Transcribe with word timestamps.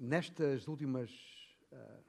nestas 0.00 0.66
últimas 0.66 1.10
uh, 1.70 2.02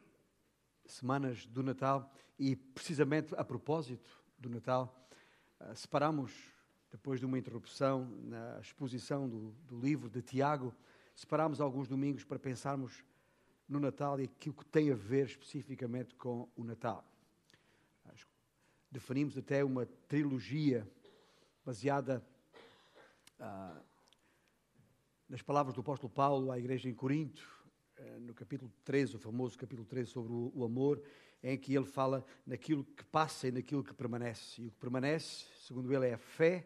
semanas 0.85 1.45
do 1.45 1.61
Natal 1.61 2.10
e 2.40 2.56
precisamente 2.56 3.35
a 3.35 3.44
propósito 3.44 4.10
do 4.39 4.49
Natal, 4.49 5.08
uh, 5.60 5.76
separamos, 5.76 6.32
depois 6.90 7.20
de 7.20 7.26
uma 7.26 7.38
interrupção 7.38 8.06
na 8.24 8.60
exposição 8.62 9.28
do, 9.28 9.52
do 9.68 9.78
livro 9.78 10.10
de 10.10 10.22
Tiago, 10.22 10.74
separamos 11.14 11.60
alguns 11.60 11.88
domingos 11.88 12.24
para 12.24 12.40
pensarmos 12.40 13.04
no 13.68 13.80
Natal 13.80 14.20
e 14.20 14.23
aquilo 14.23 14.55
que 14.55 14.66
tem 14.66 14.92
a 14.92 14.96
ver 14.96 15.26
especificamente 15.26 16.16
com 16.16 16.50
o 16.55 16.64
Natal. 16.64 17.05
Definimos 18.92 19.38
até 19.38 19.64
uma 19.64 19.86
trilogia 19.86 20.86
baseada 21.66 22.21
uh, 23.39 23.82
nas 25.30 25.42
palavras 25.42 25.73
do 25.73 25.80
apóstolo 25.80 26.12
Paulo 26.12 26.52
à 26.52 26.60
igreja 26.60 26.89
em 26.89 26.94
Corinto, 26.94 27.61
no 28.20 28.33
capítulo 28.33 28.71
13, 28.83 29.15
o 29.15 29.19
famoso 29.19 29.57
capítulo 29.57 29.87
13 29.87 30.09
sobre 30.09 30.32
o, 30.32 30.51
o, 30.55 30.64
amor, 30.64 31.01
em 31.43 31.57
que 31.57 31.75
ele 31.75 31.86
fala 31.86 32.25
naquilo 32.45 32.83
que 32.83 33.03
passa 33.05 33.47
e 33.47 33.51
naquilo 33.51 33.83
que 33.83 33.93
permanece. 33.93 34.61
E 34.61 34.67
o 34.67 34.71
que 34.71 34.77
permanece, 34.77 35.45
segundo 35.65 35.93
ele, 35.93 36.07
é 36.07 36.13
a 36.13 36.17
fé, 36.17 36.65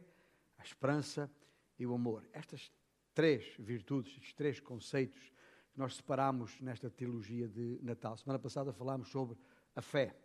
a 0.57 0.63
esperança 0.63 1.31
e 1.77 1.85
o 1.85 1.93
amor. 1.93 2.27
Estas 2.33 2.71
três 3.13 3.55
virtudes, 3.57 4.13
estes 4.13 4.33
três 4.33 4.59
conceitos 4.59 5.31
que 5.71 5.79
nós 5.79 5.95
separamos 5.95 6.59
nesta 6.61 6.89
trilogia 6.89 7.47
de 7.47 7.79
Natal. 7.81 8.17
Semana 8.17 8.39
passada 8.39 8.73
falámos 8.73 9.09
sobre 9.09 9.37
a 9.75 9.81
fé, 9.81 10.15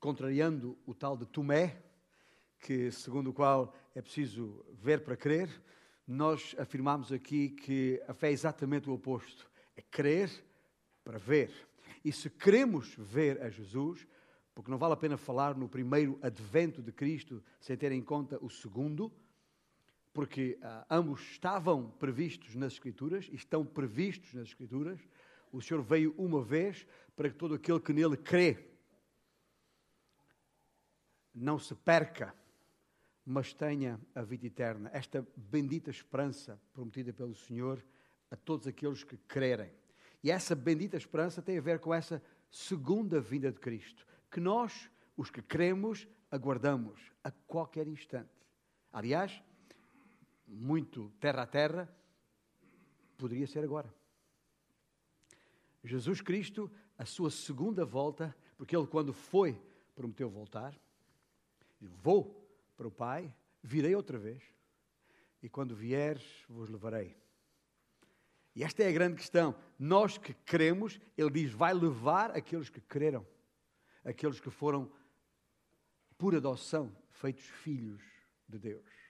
contrariando 0.00 0.78
o 0.86 0.94
tal 0.94 1.16
de 1.16 1.26
Tomé, 1.26 1.82
que 2.60 2.90
segundo 2.90 3.30
o 3.30 3.34
qual 3.34 3.74
é 3.94 4.00
preciso 4.00 4.64
ver 4.72 5.04
para 5.04 5.16
crer, 5.16 5.50
nós 6.06 6.54
afirmamos 6.58 7.12
aqui 7.12 7.50
que 7.50 8.02
a 8.06 8.14
fé 8.14 8.28
é 8.28 8.32
exatamente 8.32 8.88
o 8.88 8.94
oposto. 8.94 9.50
É 9.76 9.82
crer 9.82 10.30
para 11.04 11.18
ver. 11.18 11.52
E 12.04 12.12
se 12.12 12.30
queremos 12.30 12.94
ver 12.96 13.40
a 13.42 13.50
Jesus, 13.50 14.06
porque 14.54 14.70
não 14.70 14.78
vale 14.78 14.94
a 14.94 14.96
pena 14.96 15.16
falar 15.16 15.54
no 15.54 15.68
primeiro 15.68 16.18
advento 16.22 16.82
de 16.82 16.90
Cristo 16.90 17.42
sem 17.60 17.76
ter 17.76 17.92
em 17.92 18.02
conta 18.02 18.38
o 18.42 18.48
segundo, 18.48 19.12
porque 20.12 20.58
ah, 20.62 20.86
ambos 20.90 21.20
estavam 21.20 21.90
previstos 21.90 22.54
nas 22.54 22.72
Escrituras, 22.72 23.28
e 23.30 23.34
estão 23.34 23.66
previstos 23.66 24.32
nas 24.32 24.48
Escrituras. 24.48 24.98
O 25.52 25.60
Senhor 25.60 25.82
veio 25.82 26.14
uma 26.16 26.42
vez 26.42 26.86
para 27.14 27.28
que 27.28 27.36
todo 27.36 27.54
aquele 27.54 27.80
que 27.80 27.92
nele 27.92 28.16
crê 28.16 28.56
não 31.34 31.58
se 31.58 31.74
perca, 31.74 32.34
mas 33.24 33.52
tenha 33.52 34.00
a 34.14 34.22
vida 34.22 34.46
eterna. 34.46 34.90
Esta 34.92 35.26
bendita 35.36 35.90
esperança 35.90 36.58
prometida 36.72 37.12
pelo 37.12 37.34
Senhor 37.34 37.84
a 38.30 38.36
todos 38.36 38.66
aqueles 38.66 39.04
que 39.04 39.16
crerem. 39.16 39.72
E 40.22 40.30
essa 40.30 40.54
bendita 40.54 40.96
esperança 40.96 41.40
tem 41.40 41.58
a 41.58 41.60
ver 41.60 41.78
com 41.78 41.94
essa 41.94 42.22
segunda 42.50 43.20
vinda 43.20 43.50
de 43.52 43.60
Cristo, 43.60 44.06
que 44.30 44.40
nós, 44.40 44.90
os 45.16 45.30
que 45.30 45.42
cremos, 45.42 46.08
aguardamos 46.30 47.12
a 47.22 47.30
qualquer 47.30 47.86
instante. 47.86 48.30
Aliás, 48.92 49.42
muito 50.46 51.12
terra 51.20 51.42
a 51.42 51.46
terra, 51.46 51.96
poderia 53.16 53.46
ser 53.46 53.62
agora. 53.62 53.92
Jesus 55.84 56.20
Cristo, 56.20 56.70
a 56.98 57.04
sua 57.04 57.30
segunda 57.30 57.84
volta, 57.84 58.34
porque 58.56 58.76
ele, 58.76 58.86
quando 58.86 59.12
foi, 59.12 59.60
prometeu 59.94 60.28
voltar, 60.28 60.74
vou 61.80 62.44
para 62.76 62.88
o 62.88 62.90
Pai, 62.90 63.32
virei 63.62 63.94
outra 63.94 64.18
vez, 64.18 64.42
e 65.42 65.48
quando 65.48 65.76
vieres, 65.76 66.44
vos 66.48 66.68
levarei. 66.68 67.16
E 68.56 68.64
esta 68.64 68.82
é 68.82 68.88
a 68.88 68.92
grande 68.92 69.16
questão. 69.16 69.54
Nós 69.78 70.18
que 70.18 70.34
cremos, 70.34 70.98
ele 71.16 71.30
diz, 71.30 71.52
vai 71.52 71.72
levar 71.72 72.30
aqueles 72.30 72.68
que 72.68 72.80
creram, 72.80 73.24
aqueles 74.04 74.40
que 74.40 74.50
foram, 74.50 74.90
por 76.18 76.34
adoção, 76.34 76.96
feitos 77.10 77.44
filhos 77.44 78.02
de 78.48 78.58
Deus 78.58 79.06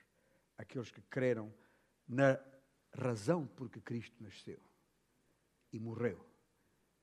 aqueles 0.57 0.91
que 0.91 1.01
creram 1.03 1.53
na 2.07 2.39
razão 2.93 3.45
por 3.45 3.69
que 3.69 3.79
Cristo 3.79 4.23
nasceu 4.23 4.59
e 5.71 5.79
morreu 5.79 6.25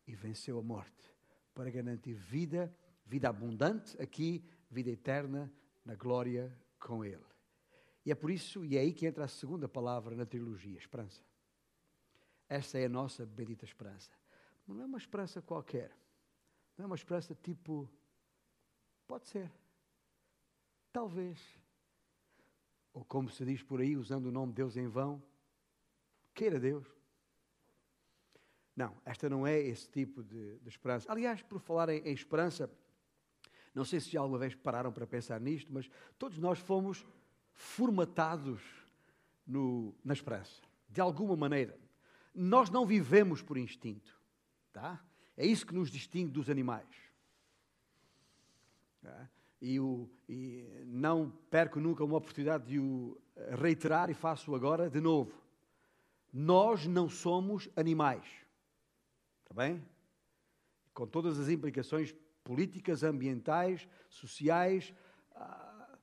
e 0.06 0.14
venceu 0.14 0.58
a 0.58 0.62
morte 0.62 1.14
para 1.54 1.70
garantir 1.70 2.14
vida, 2.14 2.74
vida 3.06 3.28
abundante 3.28 4.00
aqui, 4.02 4.44
vida 4.69 4.90
eterna 4.90 5.52
na 5.84 5.94
glória 5.94 6.52
com 6.80 7.04
Ele. 7.04 7.24
E 8.04 8.10
é 8.10 8.14
por 8.14 8.30
isso, 8.30 8.64
e 8.64 8.76
é 8.76 8.80
aí 8.80 8.92
que 8.92 9.06
entra 9.06 9.24
a 9.24 9.28
segunda 9.28 9.69
palavra 9.69 10.16
na 10.16 10.26
trilogia, 10.26 10.76
esperança. 10.76 11.22
Esta 12.54 12.78
é 12.78 12.84
a 12.84 12.88
nossa 12.88 13.26
bendita 13.26 13.65
esperança. 13.65 14.12
Mas 14.65 14.76
não 14.76 14.84
é 14.84 14.87
uma 14.87 14.98
esperança 14.98 15.42
qualquer. 15.42 15.91
Não 16.76 16.84
é 16.84 16.87
uma 16.87 16.94
esperança 16.94 17.34
tipo, 17.34 17.91
pode 19.09 19.26
ser, 19.26 19.50
talvez 20.93 21.41
ou 22.93 23.04
como 23.04 23.28
se 23.28 23.44
diz 23.44 23.60
por 23.60 23.81
aí, 23.81 23.97
usando 23.97 24.26
o 24.26 24.31
nome 24.31 24.53
de 24.53 24.56
Deus 24.59 24.76
em 24.76 24.87
vão, 24.87 25.20
queira 26.32 26.60
Deus. 26.60 26.87
Não, 28.76 28.97
esta 29.04 29.28
não 29.28 29.44
é 29.44 29.59
esse 29.59 29.91
tipo 29.91 30.22
de, 30.22 30.59
de 30.60 30.69
esperança. 30.69 31.10
Aliás, 31.10 31.43
por 31.43 31.59
falar 31.59 31.88
em, 31.88 31.98
em, 32.06 32.12
esperança, 32.14 32.70
não 33.75 33.84
sei 33.84 33.98
se 33.98 34.10
já 34.10 34.20
alguma 34.20 34.38
vez 34.38 34.54
pararam 34.54 34.93
para 34.93 35.09
pensar 35.09 35.41
nisto, 35.41 35.72
mas 35.72 35.91
todos 36.16 36.38
nós 36.38 36.60
fomos 36.60 37.04
formatados 37.53 38.62
no, 39.44 39.93
na 40.04 40.12
esperança, 40.12 40.62
de 40.88 41.00
alguma 41.00 41.37
maneira. 41.37 41.83
Nós 42.34 42.70
não 42.70 42.84
vivemos 42.84 43.40
por 43.40 43.56
instinto, 43.56 44.18
tá? 44.72 45.02
É 45.36 45.46
isso 45.46 45.66
que 45.66 45.74
nos 45.74 45.90
distingue 45.90 46.30
dos 46.30 46.50
animais. 46.50 46.88
Tá? 49.00 49.28
e, 49.64 49.80
o, 49.80 50.10
e 50.28 50.62
não 50.84 51.30
perco 51.50 51.80
nunca 51.80 52.04
uma 52.04 52.18
oportunidade 52.18 52.66
de 52.66 52.78
o 52.78 53.18
reiterar 53.58 54.10
e 54.10 54.14
faço 54.14 54.54
agora 54.54 54.90
de 54.90 55.00
novo. 55.00 55.32
Nós 56.30 56.86
não 56.86 57.08
somos 57.08 57.70
animais. 57.74 58.26
Está 59.42 59.54
bem? 59.54 59.82
Com 60.92 61.06
todas 61.06 61.40
as 61.40 61.48
implicações 61.48 62.14
políticas, 62.42 63.02
ambientais, 63.02 63.88
sociais, 64.10 64.92
ah, 65.34 65.98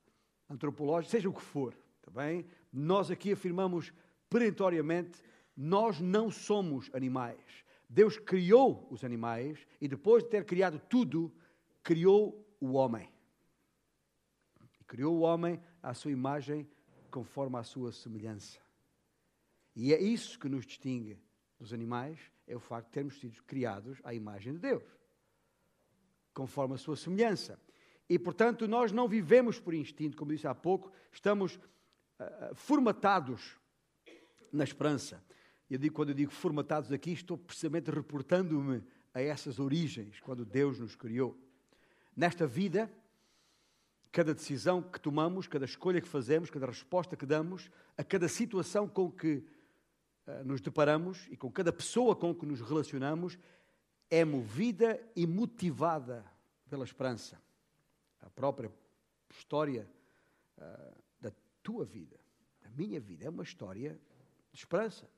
antropológicas, 0.50 1.12
seja 1.12 1.28
o 1.28 1.32
que 1.32 1.40
for. 1.40 1.72
Está 2.00 2.10
bem? 2.10 2.44
Nós 2.72 3.12
aqui 3.12 3.30
afirmamos 3.30 3.92
perentoriamente: 4.28 5.22
nós 5.56 6.00
não 6.00 6.30
somos 6.30 6.90
animais. 6.94 7.64
Deus 7.88 8.18
criou 8.18 8.86
os 8.90 9.04
animais 9.04 9.66
e 9.80 9.86
depois 9.86 10.22
de 10.22 10.30
ter 10.30 10.44
criado 10.44 10.80
tudo, 10.88 11.32
criou 11.82 12.46
o 12.60 12.72
homem. 12.72 13.10
Criou 14.86 15.16
o 15.16 15.20
homem 15.20 15.60
à 15.82 15.92
sua 15.94 16.10
imagem, 16.10 16.68
conforme 17.10 17.56
à 17.58 17.62
sua 17.62 17.92
semelhança. 17.92 18.60
E 19.74 19.92
é 19.92 20.00
isso 20.00 20.38
que 20.38 20.48
nos 20.48 20.66
distingue 20.66 21.18
dos 21.58 21.72
animais, 21.72 22.18
é 22.46 22.56
o 22.56 22.60
facto 22.60 22.86
de 22.88 22.92
termos 22.92 23.18
sido 23.18 23.42
criados 23.44 24.00
à 24.04 24.12
imagem 24.12 24.54
de 24.54 24.58
Deus, 24.58 24.84
conforme 26.34 26.74
a 26.74 26.78
sua 26.78 26.96
semelhança. 26.96 27.58
E, 28.08 28.18
portanto, 28.18 28.66
nós 28.66 28.92
não 28.92 29.08
vivemos 29.08 29.58
por 29.60 29.72
instinto, 29.72 30.16
como 30.16 30.32
disse 30.32 30.46
há 30.46 30.54
pouco, 30.54 30.92
estamos 31.10 31.56
uh, 31.56 32.54
formatados 32.54 33.58
na 34.52 34.64
esperança. 34.64 35.24
Eu 35.72 35.78
digo, 35.78 35.94
quando 35.94 36.10
eu 36.10 36.14
digo 36.14 36.30
formatados 36.30 36.92
aqui, 36.92 37.12
estou 37.12 37.38
precisamente 37.38 37.90
reportando-me 37.90 38.84
a 39.14 39.22
essas 39.22 39.58
origens, 39.58 40.20
quando 40.20 40.44
Deus 40.44 40.78
nos 40.78 40.94
criou. 40.94 41.34
Nesta 42.14 42.46
vida, 42.46 42.92
cada 44.10 44.34
decisão 44.34 44.82
que 44.82 45.00
tomamos, 45.00 45.46
cada 45.46 45.64
escolha 45.64 45.98
que 45.98 46.06
fazemos, 46.06 46.50
cada 46.50 46.66
resposta 46.66 47.16
que 47.16 47.24
damos, 47.24 47.70
a 47.96 48.04
cada 48.04 48.28
situação 48.28 48.86
com 48.86 49.10
que 49.10 49.42
uh, 50.26 50.44
nos 50.44 50.60
deparamos 50.60 51.26
e 51.30 51.38
com 51.38 51.50
cada 51.50 51.72
pessoa 51.72 52.14
com 52.14 52.34
que 52.34 52.44
nos 52.44 52.60
relacionamos, 52.60 53.38
é 54.10 54.26
movida 54.26 55.02
e 55.16 55.26
motivada 55.26 56.22
pela 56.68 56.84
esperança. 56.84 57.40
A 58.20 58.28
própria 58.28 58.70
história 59.30 59.88
uh, 60.58 61.02
da 61.18 61.32
tua 61.62 61.86
vida, 61.86 62.20
da 62.60 62.68
minha 62.68 63.00
vida, 63.00 63.24
é 63.24 63.30
uma 63.30 63.42
história 63.42 63.98
de 64.52 64.58
esperança. 64.58 65.08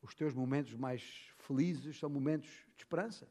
Os 0.00 0.14
teus 0.14 0.34
momentos 0.34 0.74
mais 0.74 1.32
felizes 1.38 1.98
são 1.98 2.08
momentos 2.08 2.48
de 2.76 2.82
esperança. 2.82 3.28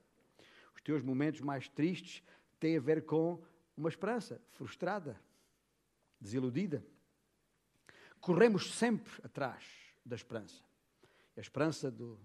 Os 0.75 0.81
teus 0.81 1.01
momentos 1.01 1.41
mais 1.41 1.67
tristes 1.67 2.23
têm 2.59 2.77
a 2.77 2.81
ver 2.81 3.05
com 3.05 3.43
uma 3.75 3.89
esperança 3.89 4.41
frustrada, 4.51 5.19
desiludida. 6.19 6.85
Corremos 8.19 8.73
sempre 8.73 9.13
atrás 9.23 9.63
da 10.05 10.15
esperança. 10.15 10.63
A 11.35 11.39
esperança 11.39 11.91
do, 11.91 12.19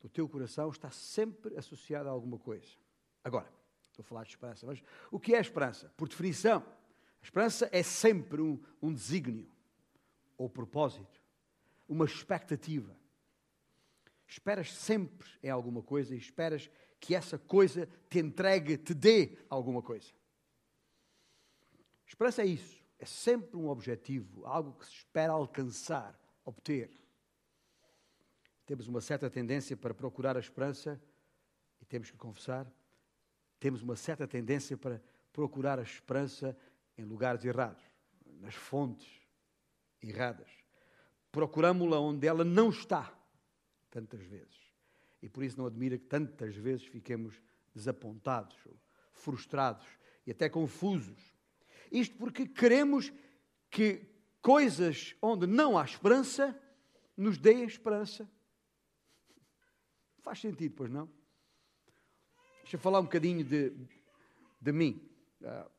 do 0.00 0.08
teu 0.08 0.28
coração 0.28 0.70
está 0.70 0.90
sempre 0.90 1.56
associada 1.56 2.08
a 2.08 2.12
alguma 2.12 2.38
coisa. 2.38 2.68
Agora, 3.24 3.52
estou 3.82 4.02
a 4.02 4.06
falar 4.06 4.22
de 4.22 4.30
esperança, 4.30 4.64
mas 4.66 4.80
o 5.10 5.18
que 5.18 5.34
é 5.34 5.40
esperança? 5.40 5.92
Por 5.96 6.08
definição, 6.08 6.64
a 7.20 7.24
esperança 7.24 7.68
é 7.72 7.82
sempre 7.82 8.40
um, 8.40 8.62
um 8.80 8.92
desígnio 8.92 9.50
ou 10.38 10.48
propósito, 10.48 11.20
uma 11.88 12.04
expectativa. 12.04 12.96
Esperas 14.26 14.72
sempre 14.72 15.28
em 15.42 15.50
alguma 15.50 15.82
coisa 15.82 16.14
e 16.14 16.18
esperas 16.18 16.68
que 16.98 17.14
essa 17.14 17.38
coisa 17.38 17.88
te 18.10 18.18
entregue, 18.18 18.76
te 18.76 18.92
dê 18.92 19.38
alguma 19.48 19.82
coisa. 19.82 20.12
Esperança 22.06 22.42
é 22.42 22.46
isso. 22.46 22.84
É 22.98 23.04
sempre 23.04 23.56
um 23.56 23.68
objetivo, 23.68 24.46
algo 24.46 24.72
que 24.72 24.86
se 24.86 24.92
espera 24.92 25.32
alcançar, 25.32 26.18
obter. 26.44 26.90
Temos 28.64 28.88
uma 28.88 29.00
certa 29.00 29.28
tendência 29.30 29.76
para 29.76 29.94
procurar 29.94 30.36
a 30.36 30.40
esperança, 30.40 31.00
e 31.80 31.84
temos 31.84 32.10
que 32.10 32.16
confessar, 32.16 32.70
temos 33.60 33.82
uma 33.82 33.96
certa 33.96 34.26
tendência 34.26 34.76
para 34.76 35.02
procurar 35.32 35.78
a 35.78 35.82
esperança 35.82 36.56
em 36.96 37.04
lugares 37.04 37.44
errados, 37.44 37.82
nas 38.40 38.54
fontes 38.54 39.20
erradas. 40.02 40.50
Procuramos-la 41.30 42.00
onde 42.00 42.26
ela 42.26 42.44
não 42.44 42.70
está, 42.70 43.12
tantas 43.90 44.20
vezes. 44.22 44.56
E 45.22 45.28
por 45.28 45.42
isso 45.42 45.58
não 45.58 45.66
admira 45.66 45.98
que 45.98 46.04
tantas 46.04 46.54
vezes 46.56 46.86
fiquemos 46.86 47.40
desapontados, 47.74 48.56
frustrados 49.12 49.86
e 50.26 50.30
até 50.30 50.48
confusos. 50.48 51.34
Isto 51.90 52.16
porque 52.16 52.46
queremos 52.46 53.12
que 53.70 54.06
coisas 54.40 55.14
onde 55.20 55.46
não 55.46 55.78
há 55.78 55.84
esperança 55.84 56.58
nos 57.16 57.38
deem 57.38 57.64
esperança. 57.64 58.28
Faz 60.20 60.40
sentido, 60.40 60.74
pois 60.76 60.90
não? 60.90 61.08
Deixa 62.62 62.76
eu 62.76 62.80
falar 62.80 63.00
um 63.00 63.04
bocadinho 63.04 63.44
de, 63.44 63.72
de 64.60 64.72
mim. 64.72 65.08
Uh, 65.40 65.70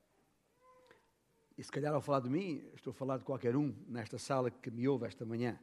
e 1.57 1.63
se 1.63 1.71
calhar 1.71 1.93
ao 1.93 2.01
falar 2.01 2.21
de 2.21 2.29
mim, 2.29 2.63
estou 2.73 2.91
a 2.91 2.93
falar 2.93 3.17
de 3.17 3.25
qualquer 3.25 3.55
um 3.55 3.75
nesta 3.87 4.17
sala 4.17 4.49
que 4.51 4.71
me 4.71 4.87
ouve 4.87 5.05
esta 5.05 5.25
manhã. 5.25 5.59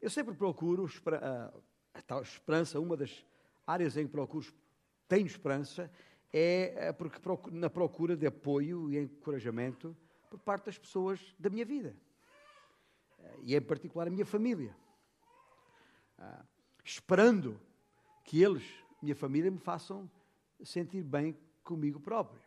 Eu 0.00 0.10
sempre 0.10 0.34
procuro 0.34 0.84
uh, 0.84 1.62
a 1.94 2.02
tal 2.02 2.22
esperança, 2.22 2.78
uma 2.78 2.96
das 2.96 3.24
áreas 3.66 3.96
em 3.96 4.06
que 4.06 4.12
procuro, 4.12 4.46
tenho 5.08 5.26
esperança, 5.26 5.90
é, 6.32 6.88
é 6.88 6.92
porque 6.92 7.18
na 7.50 7.70
procura 7.70 8.16
de 8.16 8.26
apoio 8.26 8.90
e 8.90 8.98
encorajamento 8.98 9.96
por 10.28 10.38
parte 10.38 10.66
das 10.66 10.78
pessoas 10.78 11.34
da 11.38 11.48
minha 11.48 11.64
vida. 11.64 11.96
E 13.42 13.54
em 13.54 13.60
particular 13.60 14.06
a 14.06 14.10
minha 14.10 14.26
família. 14.26 14.76
Ah, 16.18 16.44
esperando 16.84 17.60
que 18.24 18.42
eles, 18.42 18.64
minha 19.02 19.14
família, 19.14 19.50
me 19.50 19.58
façam 19.58 20.10
sentir 20.64 21.02
bem 21.02 21.36
comigo 21.62 22.00
próprio. 22.00 22.40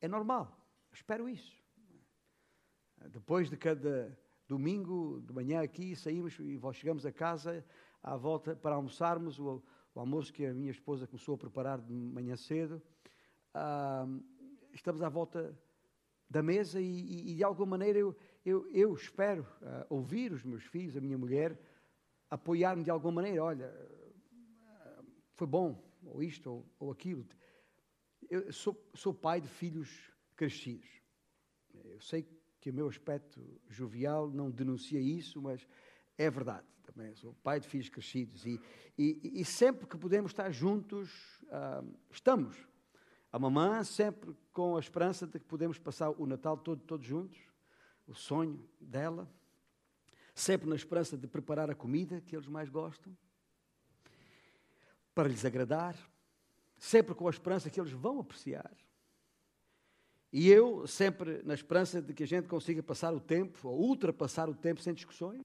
É 0.00 0.08
normal. 0.08 0.56
Espero 0.92 1.28
isso. 1.28 1.56
Depois 3.10 3.48
de 3.48 3.56
cada 3.56 4.16
domingo 4.48 5.20
de 5.20 5.32
manhã 5.32 5.60
aqui, 5.60 5.94
saímos 5.94 6.38
e 6.40 6.58
chegamos 6.72 7.04
a 7.04 7.12
casa 7.12 7.62
à 8.02 8.16
volta 8.16 8.56
para 8.56 8.74
almoçarmos 8.74 9.38
o, 9.38 9.62
o 9.94 10.00
almoço 10.00 10.32
que 10.32 10.46
a 10.46 10.54
minha 10.54 10.70
esposa 10.70 11.06
começou 11.06 11.34
a 11.34 11.38
preparar 11.38 11.78
de 11.78 11.92
manhã 11.92 12.34
cedo. 12.34 12.82
Ah, 13.52 14.06
estamos 14.72 15.02
à 15.02 15.08
volta 15.10 15.54
da 16.30 16.42
mesa 16.42 16.80
e, 16.80 16.86
e, 16.86 17.32
e 17.32 17.34
de 17.34 17.44
alguma 17.44 17.66
maneira 17.66 17.98
eu, 17.98 18.16
eu, 18.44 18.66
eu 18.70 18.94
espero 18.94 19.46
ah, 19.60 19.86
ouvir 19.90 20.32
os 20.32 20.42
meus 20.42 20.64
filhos, 20.64 20.96
a 20.96 21.00
minha 21.00 21.18
mulher, 21.18 21.60
apoiar-me 22.30 22.82
de 22.82 22.90
alguma 22.90 23.16
maneira. 23.16 23.44
Olha, 23.44 23.70
foi 25.34 25.46
bom, 25.46 25.84
ou 26.06 26.22
isto, 26.22 26.50
ou, 26.50 26.66
ou 26.78 26.90
aquilo. 26.90 27.26
Eu 28.30 28.50
sou, 28.50 28.74
sou 28.94 29.12
pai 29.12 29.42
de 29.42 29.48
filhos 29.48 30.10
crescidos. 30.34 30.88
Eu 31.84 32.00
sei 32.00 32.22
que 32.22 32.37
o 32.66 32.72
meu 32.72 32.88
aspecto 32.88 33.40
jovial 33.68 34.30
não 34.30 34.50
denuncia 34.50 35.00
isso, 35.00 35.40
mas 35.40 35.66
é 36.16 36.30
verdade. 36.30 36.66
Também 36.82 37.14
sou 37.14 37.34
pai 37.42 37.60
de 37.60 37.68
filhos 37.68 37.88
crescidos 37.88 38.46
e, 38.46 38.60
e, 38.96 39.40
e 39.40 39.44
sempre 39.44 39.86
que 39.86 39.96
podemos 39.96 40.30
estar 40.30 40.50
juntos, 40.50 41.10
ah, 41.50 41.84
estamos. 42.10 42.56
A 43.30 43.38
mamã 43.38 43.84
sempre 43.84 44.34
com 44.52 44.76
a 44.76 44.80
esperança 44.80 45.26
de 45.26 45.38
que 45.38 45.44
podemos 45.44 45.78
passar 45.78 46.10
o 46.10 46.26
Natal 46.26 46.56
todo, 46.56 46.80
todos 46.82 47.06
juntos, 47.06 47.38
o 48.06 48.14
sonho 48.14 48.66
dela, 48.80 49.30
sempre 50.34 50.68
na 50.68 50.76
esperança 50.76 51.16
de 51.16 51.26
preparar 51.26 51.70
a 51.70 51.74
comida 51.74 52.20
que 52.22 52.34
eles 52.34 52.48
mais 52.48 52.70
gostam, 52.70 53.16
para 55.14 55.28
lhes 55.28 55.44
agradar, 55.44 55.96
sempre 56.78 57.14
com 57.14 57.26
a 57.26 57.30
esperança 57.30 57.68
que 57.68 57.78
eles 57.80 57.92
vão 57.92 58.20
apreciar. 58.20 58.70
E 60.32 60.48
eu 60.48 60.86
sempre 60.86 61.42
na 61.42 61.54
esperança 61.54 62.02
de 62.02 62.12
que 62.12 62.22
a 62.22 62.26
gente 62.26 62.48
consiga 62.48 62.82
passar 62.82 63.14
o 63.14 63.20
tempo, 63.20 63.68
ou 63.68 63.80
ultrapassar 63.80 64.48
o 64.48 64.54
tempo 64.54 64.82
sem 64.82 64.92
discussões. 64.92 65.40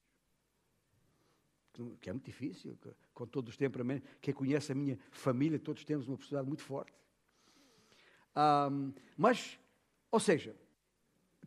Que 1.99 2.09
é 2.09 2.13
muito 2.13 2.25
difícil, 2.25 2.77
com 3.13 3.25
todos 3.25 3.51
os 3.53 3.57
temperamentos. 3.57 4.07
Quem 4.21 4.33
conhece 4.33 4.71
a 4.71 4.75
minha 4.75 4.99
família, 5.11 5.57
todos 5.57 5.83
temos 5.83 6.07
uma 6.07 6.17
personalidade 6.17 6.47
muito 6.47 6.63
forte. 6.63 6.93
Um, 8.35 8.93
mas, 9.17 9.57
ou 10.11 10.19
seja, 10.19 10.55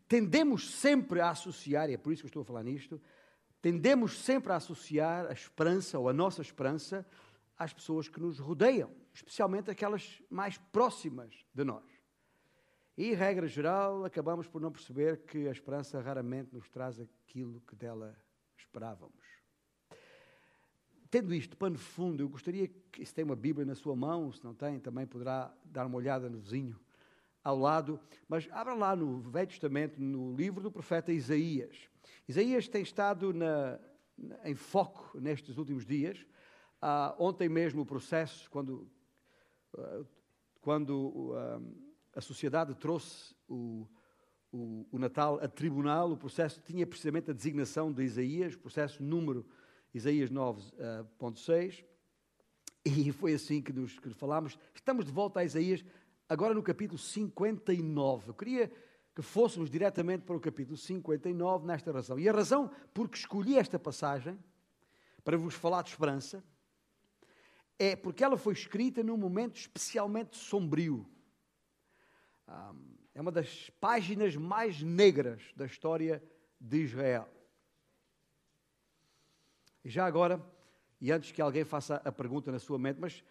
tendemos 0.07 0.71
sempre 0.71 1.21
a 1.21 1.29
associar, 1.29 1.89
e 1.89 1.93
é 1.93 1.97
por 1.97 2.11
isso 2.11 2.23
que 2.23 2.25
eu 2.25 2.29
estou 2.29 2.41
a 2.41 2.45
falar 2.45 2.63
nisto, 2.63 2.99
tendemos 3.61 4.17
sempre 4.19 4.51
a 4.51 4.55
associar 4.55 5.27
a 5.27 5.33
esperança 5.33 5.99
ou 5.99 6.09
a 6.09 6.13
nossa 6.13 6.41
esperança 6.41 7.05
às 7.57 7.73
pessoas 7.73 8.07
que 8.07 8.19
nos 8.19 8.39
rodeiam, 8.39 8.91
especialmente 9.13 9.69
aquelas 9.69 10.21
mais 10.29 10.57
próximas 10.57 11.33
de 11.53 11.63
nós. 11.63 11.96
E, 12.97 13.13
regra 13.13 13.47
geral, 13.47 14.03
acabamos 14.03 14.47
por 14.47 14.59
não 14.59 14.71
perceber 14.71 15.17
que 15.17 15.47
a 15.47 15.51
esperança 15.51 16.01
raramente 16.01 16.51
nos 16.51 16.67
traz 16.67 16.99
aquilo 16.99 17.61
que 17.61 17.75
dela 17.75 18.17
esperávamos. 18.57 19.23
Tendo 21.11 21.31
isto 21.31 21.55
pano 21.55 21.77
fundo, 21.77 22.23
eu 22.23 22.27
gostaria 22.27 22.67
que, 22.67 23.05
se 23.05 23.13
tem 23.13 23.23
uma 23.23 23.35
Bíblia 23.35 23.67
na 23.67 23.75
sua 23.75 23.95
mão, 23.95 24.31
se 24.31 24.43
não 24.43 24.55
tem, 24.55 24.79
também 24.79 25.05
poderá 25.05 25.53
dar 25.63 25.85
uma 25.85 25.95
olhada 25.95 26.27
no 26.27 26.39
vizinho 26.39 26.75
ao 27.43 27.59
lado, 27.59 27.99
mas 28.27 28.49
abra 28.51 28.73
lá 28.73 28.95
no 28.95 29.19
Velho 29.21 29.47
Testamento, 29.47 30.01
no 30.01 30.35
livro 30.35 30.63
do 30.63 30.71
profeta 30.71 31.13
Isaías. 31.13 31.87
Isaías 32.27 32.67
tem 32.67 32.81
estado 32.81 33.31
na, 33.31 33.79
em 34.43 34.55
foco 34.55 35.19
nestes 35.19 35.57
últimos 35.57 35.85
dias. 35.85 36.25
Uh, 36.81 37.13
ontem 37.19 37.47
mesmo 37.47 37.83
o 37.83 37.85
processo, 37.85 38.49
quando, 38.49 38.89
uh, 39.75 40.05
quando 40.61 41.31
uh, 41.31 41.86
a 42.17 42.21
sociedade 42.21 42.73
trouxe 42.73 43.35
o, 43.47 43.87
o, 44.51 44.87
o, 44.91 44.97
Natal 44.97 45.39
a 45.39 45.47
tribunal, 45.47 46.11
o 46.11 46.17
processo 46.17 46.59
tinha 46.65 46.87
precisamente 46.87 47.29
a 47.29 47.33
designação 47.33 47.93
de 47.93 48.03
Isaías, 48.03 48.55
processo 48.55 49.03
número 49.03 49.45
Isaías 49.93 50.31
9.6, 50.31 51.85
e 52.83 53.11
foi 53.11 53.35
assim 53.35 53.61
que 53.61 53.71
nos 53.71 53.99
que 53.99 54.09
falámos. 54.15 54.57
Estamos 54.73 55.05
de 55.05 55.11
volta 55.11 55.41
a 55.41 55.43
Isaías, 55.43 55.85
agora 56.27 56.55
no 56.55 56.63
capítulo 56.63 56.97
59. 56.97 58.29
Eu 58.29 58.33
queria 58.33 58.71
que 59.13 59.21
fôssemos 59.21 59.69
diretamente 59.69 60.23
para 60.23 60.35
o 60.35 60.39
capítulo 60.39 60.75
59 60.75 61.67
nesta 61.67 61.91
razão. 61.91 62.17
E 62.17 62.27
a 62.27 62.33
razão 62.33 62.71
por 62.95 63.09
que 63.09 63.17
escolhi 63.19 63.59
esta 63.59 63.77
passagem, 63.77 64.39
para 65.23 65.37
vos 65.37 65.53
falar 65.53 65.83
de 65.83 65.89
esperança, 65.89 66.43
é 67.77 67.95
porque 67.95 68.23
ela 68.23 68.37
foi 68.37 68.53
escrita 68.53 69.03
num 69.03 69.17
momento 69.17 69.57
especialmente 69.57 70.35
sombrio 70.35 71.07
é 73.13 73.21
uma 73.21 73.31
das 73.31 73.69
páginas 73.79 74.35
mais 74.35 74.81
negras 74.81 75.41
da 75.55 75.65
história 75.65 76.23
de 76.59 76.83
Israel. 76.83 77.27
E 79.83 79.89
já 79.89 80.05
agora, 80.05 80.43
e 80.99 81.11
antes 81.11 81.31
que 81.31 81.41
alguém 81.41 81.63
faça 81.63 81.95
a 82.03 82.11
pergunta 82.11 82.51
na 82.51 82.59
sua 82.59 82.77
mente, 82.77 82.99
mas 82.99 83.23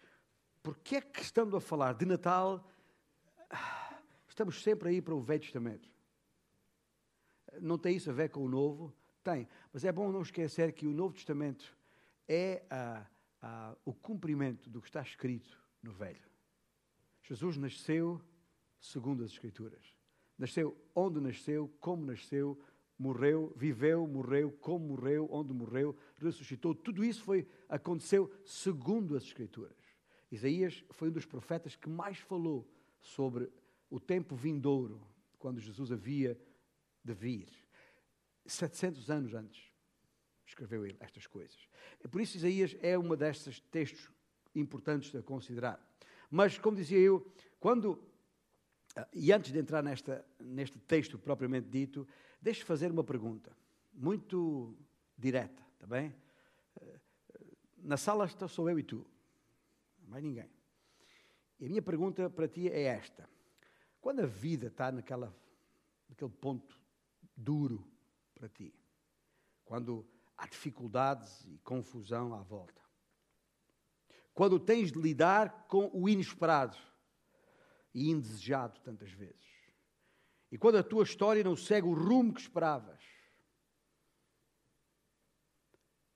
por 0.61 0.77
que 0.79 0.97
é 0.97 1.01
que 1.01 1.21
estando 1.21 1.55
a 1.55 1.61
falar 1.61 1.93
de 1.93 2.05
Natal, 2.05 2.69
estamos 4.27 4.61
sempre 4.61 4.89
aí 4.89 5.01
para 5.01 5.15
o 5.15 5.21
Velho 5.21 5.41
Testamento? 5.41 5.89
Não 7.61 7.77
tem 7.77 7.95
isso 7.95 8.09
a 8.09 8.13
ver 8.13 8.29
com 8.29 8.43
o 8.43 8.49
Novo? 8.49 8.93
Tem, 9.23 9.47
mas 9.71 9.85
é 9.85 9.91
bom 9.91 10.11
não 10.11 10.21
esquecer 10.21 10.73
que 10.73 10.85
o 10.85 10.93
Novo 10.93 11.13
Testamento 11.13 11.77
é 12.27 12.63
a, 12.69 13.05
a, 13.41 13.75
o 13.85 13.93
cumprimento 13.93 14.69
do 14.69 14.81
que 14.81 14.87
está 14.87 15.01
escrito 15.01 15.57
no 15.81 15.91
Velho. 15.91 16.27
Jesus 17.23 17.57
nasceu 17.57 18.21
segundo 18.79 19.23
as 19.23 19.31
Escrituras. 19.31 19.95
Nasceu 20.37 20.77
onde 20.93 21.19
nasceu, 21.19 21.67
como 21.79 22.05
nasceu, 22.05 22.59
morreu, 22.97 23.53
viveu, 23.55 24.07
morreu, 24.07 24.51
como 24.51 24.87
morreu, 24.89 25.27
onde 25.31 25.53
morreu, 25.53 25.95
ressuscitou. 26.17 26.73
Tudo 26.73 27.03
isso 27.03 27.23
foi, 27.23 27.47
aconteceu 27.67 28.31
segundo 28.45 29.15
as 29.15 29.23
Escrituras. 29.23 29.77
Isaías 30.31 30.83
foi 30.91 31.09
um 31.09 31.13
dos 31.13 31.25
profetas 31.25 31.75
que 31.75 31.89
mais 31.89 32.17
falou 32.19 32.69
sobre 32.99 33.49
o 33.89 33.99
tempo 33.99 34.35
vindouro, 34.35 35.01
quando 35.39 35.59
Jesus 35.59 35.91
havia 35.91 36.39
de 37.03 37.13
vir. 37.13 37.47
700 38.45 39.09
anos 39.09 39.33
antes 39.33 39.71
escreveu 40.45 40.85
ele 40.85 40.97
estas 40.99 41.27
coisas. 41.27 41.57
Por 42.09 42.21
isso, 42.21 42.37
Isaías 42.37 42.75
é 42.81 42.97
uma 42.97 43.15
destes 43.15 43.59
textos 43.59 44.11
importantes 44.55 45.13
a 45.15 45.21
considerar. 45.21 45.79
Mas, 46.29 46.57
como 46.57 46.75
dizia 46.75 46.97
eu, 46.97 47.31
quando 47.59 48.01
e 49.13 49.31
antes 49.31 49.51
de 49.51 49.59
entrar 49.59 49.83
nesta, 49.83 50.25
neste 50.39 50.79
texto 50.79 51.19
propriamente 51.19 51.67
dito, 51.67 52.07
deixe 52.41 52.63
fazer 52.63 52.91
uma 52.91 53.03
pergunta, 53.03 53.55
muito 53.93 54.75
direta, 55.17 55.61
está 55.73 55.85
bem? 55.85 56.15
Na 57.77 57.97
sala 57.97 58.27
sou 58.47 58.69
eu 58.69 58.79
e 58.79 58.83
tu, 58.83 59.05
mais 60.07 60.23
ninguém. 60.23 60.49
E 61.59 61.65
a 61.65 61.69
minha 61.69 61.81
pergunta 61.81 62.29
para 62.29 62.47
ti 62.47 62.69
é 62.69 62.83
esta: 62.83 63.29
quando 63.99 64.21
a 64.21 64.25
vida 64.25 64.67
está 64.67 64.91
naquela, 64.91 65.35
naquele 66.09 66.31
ponto 66.31 66.79
duro 67.35 67.87
para 68.33 68.49
ti, 68.49 68.73
quando 69.65 70.07
há 70.37 70.47
dificuldades 70.47 71.45
e 71.45 71.57
confusão 71.59 72.33
à 72.33 72.41
volta, 72.41 72.81
quando 74.33 74.59
tens 74.59 74.91
de 74.91 74.99
lidar 74.99 75.67
com 75.67 75.89
o 75.93 76.07
inesperado 76.07 76.77
e 77.97 78.11
indesejado 78.11 78.79
tantas 78.81 79.11
vezes, 79.11 79.57
e 80.51 80.57
quando 80.57 80.77
a 80.77 80.83
tua 80.83 81.03
história 81.03 81.43
não 81.43 81.55
segue 81.55 81.87
o 81.87 81.93
rumo 81.93 82.31
que 82.31 82.41
esperavas, 82.41 83.03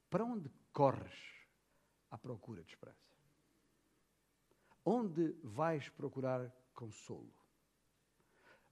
para 0.10 0.24
onde 0.24 0.48
corres 0.72 1.14
à 2.12 2.18
procura 2.18 2.62
de 2.62 2.70
esperança? 2.70 3.00
Onde 4.86 5.36
vais 5.42 5.90
procurar 5.90 6.54
consolo? 6.74 7.34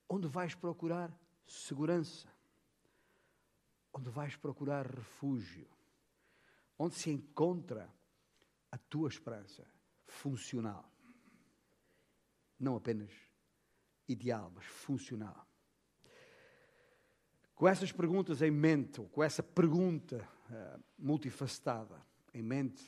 Onde 0.08 0.28
vais 0.28 0.54
procurar 0.54 1.12
segurança? 1.48 2.32
Onde 3.92 4.10
vais 4.10 4.36
procurar 4.36 4.86
refúgio? 4.86 5.68
Onde 6.78 6.96
se 6.96 7.10
encontra 7.10 7.92
a 8.72 8.78
tua 8.78 9.10
esperança 9.10 9.66
funcional? 10.06 10.99
Não 12.60 12.76
apenas 12.76 13.12
ideal, 14.08 14.52
mas 14.54 14.66
funcional. 14.66 15.48
Com 17.56 17.68
essas 17.68 17.92
perguntas 17.92 18.42
em 18.42 18.52
mente, 18.52 19.00
ou 19.02 19.08
com 19.08 19.24
essa 19.24 19.44
pergunta 19.44 20.28
uh, 20.50 20.84
multifacetada 20.98 22.02
em 22.34 22.42
mente, 22.42 22.84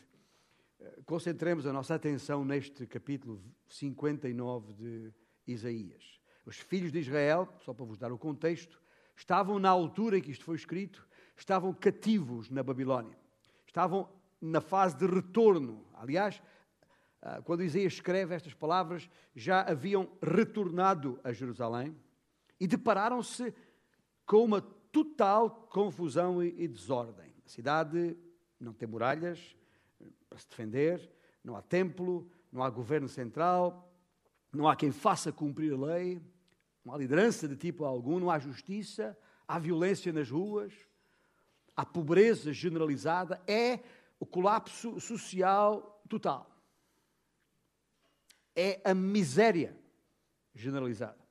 uh, 0.80 1.04
concentremos 1.06 1.66
a 1.66 1.74
nossa 1.74 1.96
atenção 1.96 2.44
neste 2.44 2.88
capítulo 2.88 3.44
59 3.68 4.74
de 4.74 5.14
Isaías. 5.46 6.20
Os 6.46 6.58
filhos 6.58 6.92
de 6.92 7.00
Israel, 7.00 7.54
só 7.64 7.74
para 7.74 7.86
vos 7.86 7.98
dar 7.98 8.12
o 8.12 8.18
contexto, 8.18 8.82
estavam 9.16 9.60
na 9.60 9.70
altura 9.70 10.18
em 10.18 10.22
que 10.22 10.32
isto 10.32 10.46
foi 10.46 10.56
escrito, 10.56 11.08
estavam 11.36 11.74
cativos 11.74 12.50
na 12.50 12.64
Babilónia. 12.64 13.18
Estavam 13.66 14.10
na 14.40 14.60
fase 14.60 14.98
de 14.98 15.06
retorno. 15.06 15.86
Aliás, 15.94 16.42
quando 17.44 17.64
Isaías 17.64 17.94
escreve 17.94 18.34
estas 18.34 18.54
palavras, 18.54 19.10
já 19.36 19.62
haviam 19.62 20.10
retornado 20.22 21.20
a 21.24 21.32
Jerusalém 21.32 21.96
e 22.60 22.68
depararam-se 22.68 23.54
com 24.26 24.44
uma 24.44 24.62
total 24.62 25.50
confusão 25.72 26.44
e 26.44 26.68
desordem. 26.68 27.34
A 27.46 27.50
cidade 27.50 28.18
não 28.60 28.74
tem 28.74 28.88
muralhas 28.88 29.56
para 30.30 30.38
se 30.38 30.50
defender, 30.50 31.12
não 31.44 31.56
há 31.56 31.62
templo, 31.62 32.30
não 32.52 32.64
há 32.64 32.70
governo 32.70 33.08
central, 33.08 33.92
não 34.52 34.68
há 34.68 34.76
quem 34.76 34.92
faça 34.92 35.32
cumprir 35.32 35.74
a 35.74 35.78
lei, 35.78 36.22
não 36.84 36.94
há 36.94 36.98
liderança 36.98 37.48
de 37.48 37.56
tipo 37.56 37.86
algum, 37.86 38.20
não 38.20 38.30
há 38.30 38.40
justiça, 38.40 39.18
há 39.48 39.58
violência 39.60 40.12
nas 40.12 40.30
ruas, 40.30 40.74
há 41.76 41.86
pobreza 41.86 42.52
generalizada, 42.52 43.42
é 43.48 43.80
o 44.20 44.26
colapso 44.26 45.00
social 45.00 46.04
total. 46.10 46.51
É 48.56 48.82
a 48.84 48.94
miséria 48.94 49.78
generalizada. 50.54 51.22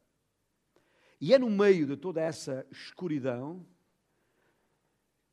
E 1.20 1.34
é 1.34 1.38
no 1.38 1.50
meio 1.50 1.86
de 1.86 1.96
toda 1.96 2.20
essa 2.20 2.66
escuridão 2.70 3.66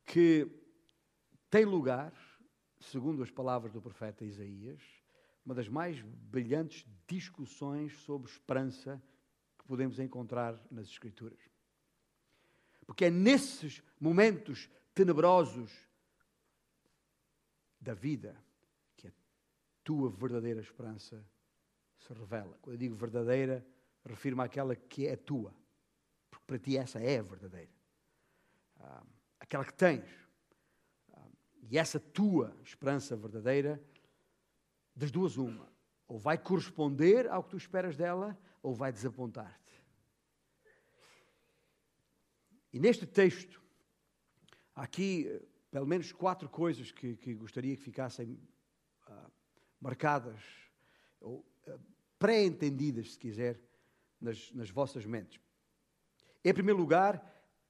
que 0.06 0.50
tem 1.50 1.64
lugar, 1.64 2.14
segundo 2.80 3.24
as 3.24 3.32
palavras 3.32 3.72
do 3.72 3.82
profeta 3.82 4.26
Isaías, 4.26 4.82
uma 5.46 5.56
das 5.56 5.70
mais 5.70 6.02
brilhantes 6.02 6.86
discussões 7.08 7.98
sobre 8.00 8.30
esperança 8.30 9.02
que 9.58 9.66
podemos 9.66 9.98
encontrar 9.98 10.62
nas 10.70 10.88
Escrituras. 10.88 11.40
Porque 12.86 13.06
é 13.06 13.10
nesses 13.10 13.82
momentos 14.00 14.70
tenebrosos 14.94 15.72
da 17.80 17.94
vida 17.94 18.36
que 18.98 19.08
a 19.08 19.12
tua 19.84 20.10
verdadeira 20.10 20.60
esperança 20.60 21.26
se 22.00 22.14
revela. 22.14 22.58
Quando 22.62 22.76
eu 22.76 22.80
digo 22.80 22.96
verdadeira, 22.96 23.66
refiro-me 24.06 24.44
àquela 24.44 24.76
que 24.76 25.08
é 25.08 25.16
tua. 25.16 25.54
Porque 26.30 26.46
para 26.46 26.60
ti 26.60 26.78
essa 26.78 27.00
é 27.00 27.20
a 27.20 27.24
verdadeira. 27.24 27.72
Ah, 28.80 29.04
aquela 29.40 29.66
que 29.66 29.74
tens. 29.74 30.06
Ah, 31.14 31.28
e 31.70 31.78
essa 31.78 32.00
tua 32.00 32.56
esperança 32.64 33.16
verdadeira, 33.16 33.82
das 34.96 35.12
duas, 35.12 35.38
uma. 35.38 35.72
Ou 36.08 36.18
vai 36.18 36.38
corresponder 36.38 37.28
ao 37.30 37.44
que 37.44 37.50
tu 37.50 37.58
esperas 37.58 37.98
dela, 37.98 38.38
ou 38.62 38.74
vai 38.74 38.92
desapontar-te. 38.92 39.68
E 42.72 42.80
neste 42.80 43.06
texto, 43.06 43.62
há 44.76 44.84
aqui 44.84 45.28
eh, 45.28 45.42
pelo 45.72 45.86
menos 45.86 46.12
quatro 46.12 46.50
coisas 46.50 46.92
que, 46.92 47.16
que 47.16 47.34
gostaria 47.34 47.76
que 47.76 47.82
ficassem 47.82 48.40
uh, 49.10 49.32
marcadas, 49.80 50.42
ou 51.20 51.46
pré-entendidas, 52.20 53.14
se 53.14 53.20
quiser, 53.20 53.60
nas, 54.20 54.52
nas 54.52 54.70
vossas 54.70 55.06
mentes. 55.06 55.40
Em 56.44 56.54
primeiro 56.54 56.80
lugar, 56.80 57.22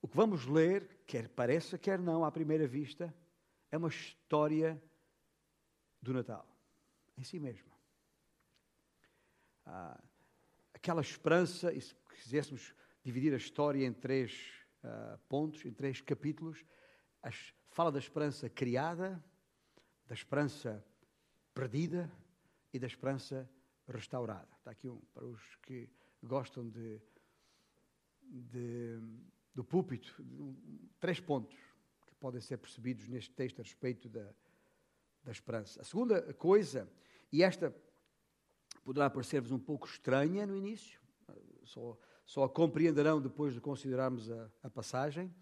o 0.01 0.07
que 0.07 0.15
vamos 0.15 0.45
ler, 0.45 1.01
quer 1.05 1.27
pareça, 1.29 1.77
quer 1.77 1.99
não, 1.99 2.23
à 2.23 2.31
primeira 2.31 2.67
vista, 2.67 3.13
é 3.71 3.77
uma 3.77 3.89
história 3.89 4.81
do 6.01 6.13
Natal, 6.13 6.47
em 7.17 7.23
si 7.23 7.39
mesma. 7.39 7.71
Ah, 9.65 10.01
aquela 10.73 11.01
esperança, 11.01 11.73
e 11.73 11.81
se 11.81 11.95
quiséssemos 12.23 12.73
dividir 13.03 13.33
a 13.33 13.37
história 13.37 13.85
em 13.85 13.93
três 13.93 14.51
uh, 14.83 15.17
pontos, 15.27 15.65
em 15.65 15.71
três 15.71 16.01
capítulos, 16.01 16.63
as, 17.21 17.53
fala 17.69 17.91
da 17.91 17.99
esperança 17.99 18.49
criada, 18.49 19.23
da 20.05 20.13
esperança 20.13 20.85
perdida 21.53 22.11
e 22.71 22.79
da 22.79 22.87
esperança 22.87 23.49
restaurada. 23.87 24.49
Está 24.57 24.71
aqui 24.71 24.89
um 24.89 24.99
para 25.13 25.25
os 25.25 25.55
que 25.63 25.89
gostam 26.23 26.67
de 26.67 27.01
de, 28.29 28.99
do 29.53 29.63
púlpito, 29.63 30.15
três 30.99 31.19
pontos 31.19 31.57
que 32.05 32.13
podem 32.15 32.41
ser 32.41 32.57
percebidos 32.57 33.07
neste 33.07 33.31
texto 33.31 33.59
a 33.59 33.63
respeito 33.63 34.09
da, 34.09 34.33
da 35.23 35.31
esperança. 35.31 35.81
A 35.81 35.83
segunda 35.83 36.33
coisa, 36.33 36.89
e 37.31 37.43
esta 37.43 37.73
poderá 38.83 39.09
parecer-vos 39.09 39.51
um 39.51 39.59
pouco 39.59 39.87
estranha 39.87 40.45
no 40.45 40.55
início, 40.55 40.99
só, 41.63 41.97
só 42.25 42.43
a 42.43 42.49
compreenderão 42.49 43.21
depois 43.21 43.53
de 43.53 43.61
considerarmos 43.61 44.29
a, 44.31 44.49
a 44.63 44.69
passagem, 44.69 45.33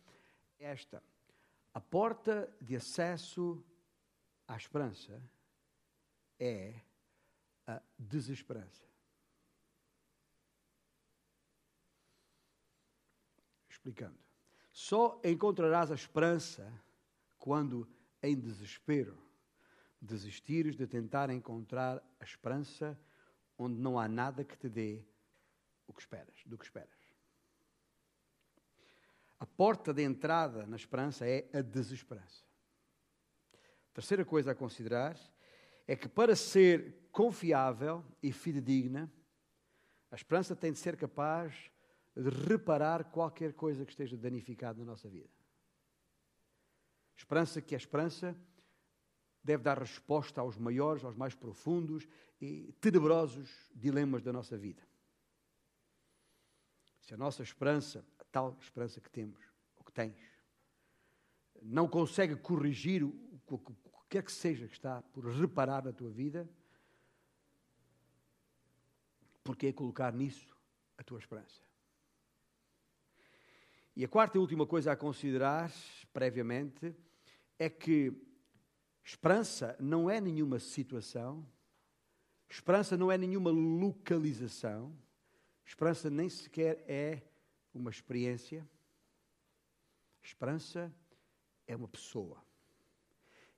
é 0.59 0.65
esta. 0.65 1.03
A 1.73 1.81
porta 1.81 2.51
de 2.61 2.75
acesso 2.75 3.63
à 4.47 4.55
esperança 4.55 5.21
é 6.39 6.81
a 7.67 7.81
desesperança. 7.97 8.85
Explicando. 13.69 14.17
Só 14.71 15.19
encontrarás 15.23 15.91
a 15.91 15.95
esperança 15.95 16.71
quando, 17.37 17.87
em 18.21 18.37
desespero, 18.37 19.17
desistires 20.01 20.75
de 20.75 20.85
tentar 20.85 21.29
encontrar 21.29 22.03
a 22.19 22.23
esperança 22.23 22.99
onde 23.57 23.79
não 23.79 23.97
há 23.97 24.07
nada 24.07 24.43
que 24.43 24.57
te 24.57 24.67
dê 24.67 25.05
o 25.87 25.93
que 25.93 26.01
esperas, 26.01 26.43
do 26.45 26.57
que 26.57 26.65
esperas. 26.65 26.89
A 29.39 29.45
porta 29.45 29.93
de 29.93 30.01
entrada 30.01 30.65
na 30.65 30.75
esperança 30.75 31.27
é 31.27 31.47
a 31.53 31.61
desesperança. 31.61 32.43
Terceira 33.93 34.25
coisa 34.25 34.51
a 34.51 34.55
considerar 34.55 35.17
é 35.87 35.95
que 35.95 36.07
para 36.07 36.35
ser 36.35 37.09
confiável 37.11 38.03
e 38.21 38.31
fidedigna, 38.31 39.11
a 40.11 40.15
esperança 40.15 40.55
tem 40.55 40.71
de 40.71 40.79
ser 40.79 40.97
capaz 40.97 41.71
de 42.15 42.29
reparar 42.29 43.05
qualquer 43.05 43.53
coisa 43.53 43.85
que 43.85 43.91
esteja 43.91 44.17
danificada 44.17 44.79
na 44.79 44.85
nossa 44.85 45.09
vida. 45.09 45.29
Esperança 47.15 47.61
que 47.61 47.75
a 47.75 47.77
esperança 47.77 48.35
deve 49.43 49.63
dar 49.63 49.77
resposta 49.77 50.41
aos 50.41 50.57
maiores, 50.57 51.03
aos 51.03 51.15
mais 51.15 51.35
profundos 51.35 52.07
e 52.41 52.73
tenebrosos 52.81 53.49
dilemas 53.73 54.23
da 54.23 54.33
nossa 54.33 54.57
vida. 54.57 54.81
Se 57.01 57.13
a 57.13 57.17
nossa 57.17 57.43
esperança, 57.43 58.03
a 58.19 58.23
tal 58.25 58.57
esperança 58.59 58.99
que 58.99 59.09
temos, 59.09 59.39
ou 59.75 59.83
que 59.83 59.91
tens, 59.91 60.17
não 61.61 61.87
consegue 61.87 62.35
corrigir 62.35 63.03
o 63.03 63.39
que 64.15 64.21
quer 64.21 64.23
que 64.23 64.31
seja 64.31 64.67
que 64.67 64.73
está 64.73 65.01
por 65.01 65.25
reparar 65.25 65.83
na 65.83 65.91
tua 65.91 66.09
vida, 66.09 66.49
porque 69.43 69.67
é 69.67 69.73
colocar 69.73 70.13
nisso 70.13 70.55
a 70.97 71.03
tua 71.03 71.19
esperança? 71.19 71.61
E 73.95 74.03
a 74.03 74.07
quarta 74.07 74.37
e 74.37 74.41
última 74.41 74.65
coisa 74.65 74.91
a 74.91 74.95
considerar, 74.95 75.71
previamente, 76.13 76.95
é 77.57 77.69
que 77.69 78.13
Esperança 79.07 79.77
não 79.79 80.09
é 80.09 80.19
nenhuma 80.19 80.57
situação, 80.57 81.47
esperança 82.49 82.97
não 82.97 83.11
é 83.11 83.17
nenhuma 83.19 83.51
localização, 83.51 84.97
esperança 85.63 86.09
nem 86.09 86.27
sequer 86.27 86.83
é 86.87 87.21
uma 87.71 87.91
experiência. 87.91 88.67
Esperança 90.23 90.91
é 91.67 91.75
uma 91.75 91.87
pessoa. 91.87 92.43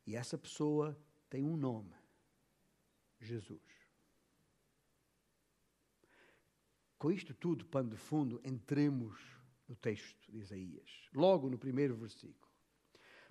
E 0.08 0.16
essa 0.16 0.38
pessoa 0.38 0.98
tem 1.30 1.44
um 1.44 1.58
nome: 1.58 1.94
Jesus. 3.20 3.62
Com 6.98 7.12
isto 7.12 7.34
tudo, 7.34 7.66
pano 7.66 7.90
de 7.90 7.98
fundo, 7.98 8.42
entremos 8.44 9.20
no 9.68 9.76
texto 9.76 10.32
de 10.32 10.40
Isaías, 10.40 10.90
logo 11.14 11.50
no 11.50 11.58
primeiro 11.58 11.96
versículo, 11.96 12.50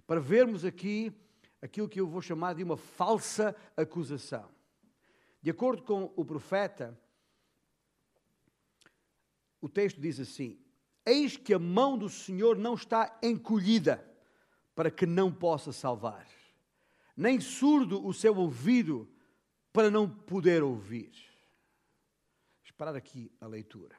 para 0.06 0.20
vermos 0.20 0.64
aqui 0.64 1.12
aquilo 1.60 1.88
que 1.88 1.98
eu 1.98 2.06
vou 2.06 2.20
chamar 2.20 2.54
de 2.54 2.62
uma 2.62 2.76
falsa 2.76 3.56
acusação. 3.74 4.48
De 5.42 5.50
acordo 5.50 5.82
com 5.82 6.12
o 6.14 6.24
profeta, 6.24 6.96
o 9.60 9.68
texto 9.68 10.00
diz 10.00 10.20
assim: 10.20 10.60
Eis 11.04 11.36
que 11.36 11.54
a 11.54 11.58
mão 11.58 11.96
do 11.96 12.10
Senhor 12.10 12.56
não 12.56 12.74
está 12.74 13.18
encolhida 13.22 14.04
para 14.74 14.90
que 14.90 15.06
não 15.06 15.32
possa 15.32 15.72
salvar, 15.72 16.26
nem 17.16 17.40
surdo 17.40 18.04
o 18.06 18.12
seu 18.12 18.36
ouvido 18.36 19.08
para 19.72 19.90
não 19.90 20.08
poder 20.08 20.62
ouvir. 20.62 21.12
Esperar 22.64 22.94
aqui 22.94 23.32
a 23.40 23.46
leitura, 23.46 23.96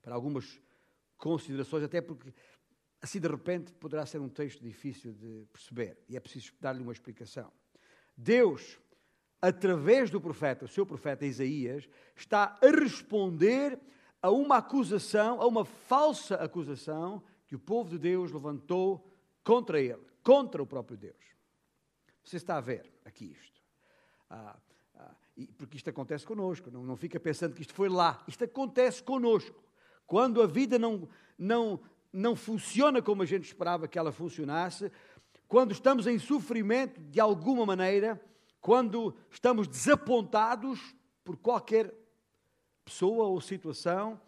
para 0.00 0.14
algumas 0.14 0.60
considerações, 1.16 1.82
até 1.82 2.00
porque 2.00 2.32
assim 3.00 3.20
de 3.20 3.28
repente 3.28 3.72
poderá 3.72 4.06
ser 4.06 4.20
um 4.20 4.28
texto 4.28 4.62
difícil 4.62 5.12
de 5.12 5.46
perceber 5.52 5.98
e 6.08 6.16
é 6.16 6.20
preciso 6.20 6.52
dar-lhe 6.60 6.82
uma 6.82 6.92
explicação. 6.92 7.52
Deus, 8.16 8.78
através 9.42 10.10
do 10.10 10.20
profeta, 10.20 10.64
o 10.64 10.68
seu 10.68 10.86
profeta 10.86 11.26
Isaías, 11.26 11.88
está 12.14 12.58
a 12.62 12.66
responder 12.66 13.78
a 14.22 14.30
uma 14.30 14.58
acusação, 14.58 15.40
a 15.42 15.46
uma 15.46 15.64
falsa 15.64 16.36
acusação 16.36 17.22
que 17.46 17.54
o 17.54 17.58
povo 17.58 17.90
de 17.90 17.98
Deus 17.98 18.32
levantou 18.32 19.06
contra 19.42 19.80
ele, 19.80 20.02
contra 20.22 20.62
o 20.62 20.66
próprio 20.66 20.96
Deus. 20.96 21.34
Você 22.24 22.36
está 22.36 22.56
a 22.56 22.60
ver 22.60 22.90
aqui 23.04 23.36
isto. 23.38 23.60
Ah, 24.30 24.56
ah, 24.96 25.14
porque 25.58 25.76
isto 25.76 25.90
acontece 25.90 26.24
conosco, 26.24 26.70
não, 26.70 26.82
não 26.82 26.96
fica 26.96 27.20
pensando 27.20 27.54
que 27.54 27.60
isto 27.60 27.74
foi 27.74 27.88
lá. 27.88 28.24
Isto 28.26 28.44
acontece 28.44 29.02
conosco. 29.02 29.62
Quando 30.06 30.40
a 30.42 30.46
vida 30.46 30.78
não, 30.78 31.08
não, 31.38 31.80
não 32.12 32.34
funciona 32.34 33.02
como 33.02 33.22
a 33.22 33.26
gente 33.26 33.44
esperava 33.44 33.86
que 33.86 33.98
ela 33.98 34.10
funcionasse, 34.10 34.90
quando 35.46 35.72
estamos 35.72 36.06
em 36.06 36.18
sofrimento 36.18 37.00
de 37.00 37.20
alguma 37.20 37.66
maneira, 37.66 38.20
quando 38.60 39.14
estamos 39.30 39.68
desapontados 39.68 40.94
por 41.22 41.36
qualquer 41.36 41.94
pessoa 42.84 43.26
ou 43.26 43.40
situação, 43.40 44.20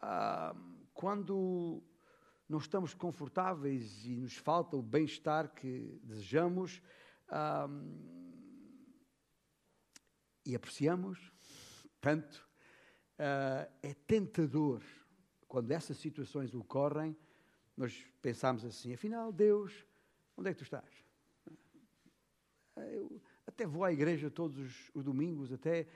ah, 0.00 0.54
quando 0.94 1.82
não 2.48 2.58
estamos 2.58 2.94
confortáveis 2.94 4.04
e 4.04 4.16
nos 4.16 4.36
falta 4.36 4.76
o 4.76 4.82
bem-estar 4.82 5.52
que 5.52 5.98
desejamos 6.04 6.80
ah, 7.28 7.68
e 10.44 10.54
apreciamos 10.54 11.32
tanto, 12.00 12.46
ah, 13.18 13.68
é 13.82 13.94
tentador 13.94 14.82
quando 15.48 15.70
essas 15.70 15.96
situações 15.96 16.54
ocorrem, 16.54 17.16
nós 17.76 18.06
pensamos 18.22 18.64
assim: 18.64 18.92
afinal, 18.92 19.32
Deus, 19.32 19.86
onde 20.36 20.50
é 20.50 20.52
que 20.52 20.58
tu 20.58 20.64
estás? 20.64 21.04
Eu 22.76 23.20
até 23.46 23.66
vou 23.66 23.84
à 23.84 23.92
igreja 23.92 24.30
todos 24.30 24.58
os, 24.58 24.90
os 24.94 25.04
domingos, 25.04 25.52
até 25.52 25.86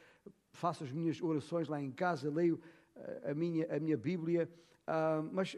faço 0.53 0.85
as 0.85 0.91
minhas 0.91 1.21
orações 1.21 1.69
lá 1.69 1.81
em 1.81 1.93
casa, 1.93 2.31
leio 2.31 2.61
uh, 2.97 3.31
a, 3.31 3.35
minha, 3.35 3.77
a 3.77 3.79
minha 3.79 3.97
Bíblia, 3.97 4.51
uh, 4.87 5.23
mas 5.33 5.57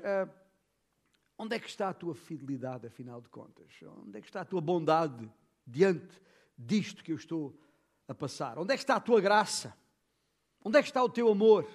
onde 1.38 1.56
é 1.56 1.58
que 1.58 1.68
está 1.68 1.88
a 1.88 1.94
tua 1.94 2.14
fidelidade, 2.14 2.86
afinal 2.86 3.20
de 3.20 3.28
contas? 3.28 3.72
Onde 4.04 4.18
é 4.18 4.20
que 4.20 4.26
está 4.26 4.40
a 4.40 4.44
tua 4.44 4.60
bondade 4.60 5.30
diante 5.66 6.20
disto 6.56 7.02
que 7.02 7.12
eu 7.12 7.16
estou 7.16 7.58
a 8.08 8.14
passar? 8.14 8.58
Onde 8.58 8.72
é 8.72 8.76
que 8.76 8.82
está 8.82 8.96
a 8.96 9.00
tua 9.00 9.20
graça? 9.20 9.76
Onde 10.64 10.78
é 10.78 10.82
que 10.82 10.88
está 10.88 11.02
o 11.02 11.08
teu 11.08 11.28
amor? 11.28 11.68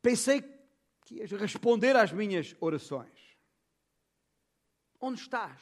Pensei 0.00 0.42
que 1.04 1.16
ias 1.16 1.30
responder 1.32 1.96
às 1.96 2.12
minhas 2.12 2.54
orações. 2.60 3.36
Onde 5.00 5.20
estás? 5.20 5.60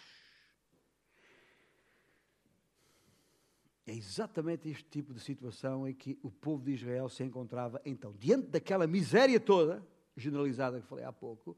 É 3.85 3.93
exatamente 3.93 4.69
este 4.69 4.85
tipo 4.85 5.13
de 5.13 5.21
situação 5.21 5.89
em 5.89 5.95
que 5.95 6.19
o 6.23 6.31
povo 6.31 6.65
de 6.65 6.73
Israel 6.73 7.09
se 7.09 7.25
encontrava 7.25 7.81
então, 7.85 8.13
diante 8.13 8.49
daquela 8.49 8.87
miséria 8.87 9.41
toda, 9.41 9.85
generalizada 10.17 10.81
que 10.81 10.87
falei 10.87 11.05
há 11.05 11.13
pouco, 11.13 11.57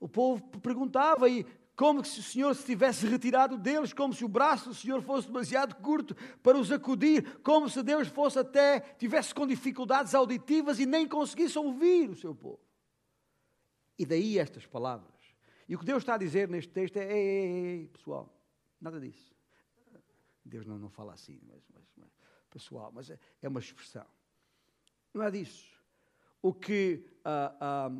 o 0.00 0.08
povo 0.08 0.42
perguntava 0.60 1.28
e 1.28 1.44
como 1.74 2.04
se 2.04 2.20
o 2.20 2.22
Senhor 2.22 2.54
se 2.54 2.64
tivesse 2.64 3.06
retirado 3.06 3.56
deles, 3.56 3.92
como 3.92 4.12
se 4.12 4.24
o 4.24 4.28
braço 4.28 4.68
do 4.68 4.74
Senhor 4.74 5.02
fosse 5.02 5.26
demasiado 5.26 5.74
curto 5.76 6.14
para 6.42 6.58
os 6.58 6.70
acudir, 6.70 7.40
como 7.40 7.68
se 7.68 7.82
Deus 7.82 8.08
fosse 8.08 8.38
até, 8.38 8.80
tivesse 8.80 9.34
com 9.34 9.46
dificuldades 9.46 10.14
auditivas 10.14 10.78
e 10.78 10.86
nem 10.86 11.08
conseguisse 11.08 11.58
ouvir 11.58 12.10
o 12.10 12.16
seu 12.16 12.34
povo. 12.34 12.60
E 13.98 14.04
daí 14.04 14.38
estas 14.38 14.66
palavras. 14.66 15.10
E 15.68 15.74
o 15.74 15.78
que 15.78 15.84
Deus 15.84 16.02
está 16.02 16.14
a 16.14 16.18
dizer 16.18 16.48
neste 16.48 16.72
texto 16.72 16.96
é: 16.98 17.10
ei, 17.10 17.28
ei, 17.28 17.66
ei 17.66 17.88
pessoal, 17.88 18.32
nada 18.80 19.00
disso. 19.00 19.32
Deus 20.44 20.66
não, 20.66 20.78
não 20.78 20.90
fala 20.90 21.14
assim, 21.14 21.40
mas, 21.44 21.62
mas, 21.72 21.84
mas 21.96 22.10
pessoal, 22.50 22.90
mas 22.92 23.10
é, 23.10 23.18
é, 23.40 23.48
uma 23.48 23.60
expressão. 23.60 24.06
Não 25.14 25.22
é 25.22 25.30
disso. 25.30 25.80
O 26.42 26.52
que 26.52 27.06
ah, 27.24 27.56
ah, 27.60 27.90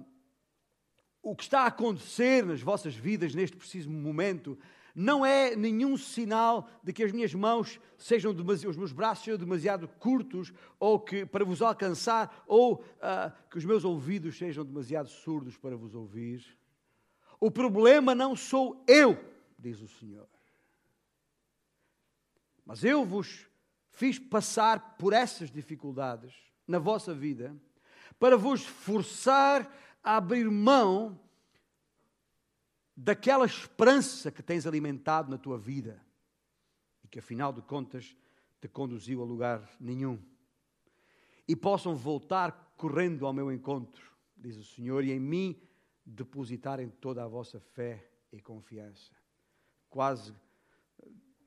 o 1.22 1.36
que 1.36 1.44
está 1.44 1.60
a 1.60 1.66
acontecer 1.66 2.44
nas 2.44 2.60
vossas 2.60 2.94
vidas 2.94 3.34
neste 3.34 3.56
preciso 3.56 3.88
momento 3.88 4.58
não 4.94 5.24
é 5.24 5.56
nenhum 5.56 5.96
sinal 5.96 6.68
de 6.82 6.92
que 6.92 7.02
as 7.02 7.12
minhas 7.12 7.32
mãos 7.32 7.80
sejam 7.96 8.32
os 8.32 8.76
meus 8.76 8.92
braços 8.92 9.24
sejam 9.24 9.38
demasiado 9.38 9.88
curtos 9.88 10.52
ou 10.78 11.00
que 11.00 11.24
para 11.24 11.44
vos 11.44 11.62
alcançar 11.62 12.44
ou 12.46 12.74
uh, 12.74 13.32
que 13.48 13.56
os 13.56 13.64
meus 13.64 13.84
ouvidos 13.84 14.36
sejam 14.36 14.64
demasiado 14.64 15.08
surdos 15.08 15.56
para 15.56 15.76
vos 15.76 15.94
ouvir. 15.94 16.44
O 17.40 17.50
problema 17.50 18.14
não 18.14 18.36
sou 18.36 18.84
eu, 18.86 19.18
diz 19.58 19.80
o 19.80 19.88
Senhor. 19.88 20.28
Mas 22.66 22.84
eu 22.84 23.04
vos 23.04 23.46
fiz 23.90 24.18
passar 24.18 24.96
por 24.96 25.12
essas 25.12 25.50
dificuldades 25.50 26.34
na 26.66 26.78
vossa 26.78 27.14
vida 27.14 27.56
para 28.18 28.36
vos 28.36 28.64
forçar 28.64 29.68
a 30.02 30.16
abrir 30.16 30.50
mão 30.50 31.18
daquela 32.96 33.46
esperança 33.46 34.30
que 34.30 34.42
tens 34.42 34.66
alimentado 34.66 35.30
na 35.30 35.38
tua 35.38 35.58
vida 35.58 36.04
e 37.02 37.08
que, 37.08 37.18
afinal 37.18 37.52
de 37.52 37.62
contas, 37.62 38.16
te 38.60 38.68
conduziu 38.68 39.22
a 39.22 39.24
lugar 39.24 39.68
nenhum. 39.80 40.20
E 41.48 41.56
possam 41.56 41.94
voltar 41.94 42.74
correndo 42.76 43.26
ao 43.26 43.32
meu 43.32 43.50
encontro, 43.50 44.10
diz 44.36 44.56
o 44.56 44.64
Senhor, 44.64 45.04
e 45.04 45.12
em 45.12 45.20
mim 45.20 45.60
depositarem 46.04 46.88
toda 46.88 47.24
a 47.24 47.28
vossa 47.28 47.60
fé 47.60 48.08
e 48.32 48.40
confiança. 48.40 49.12
Quase 49.88 50.34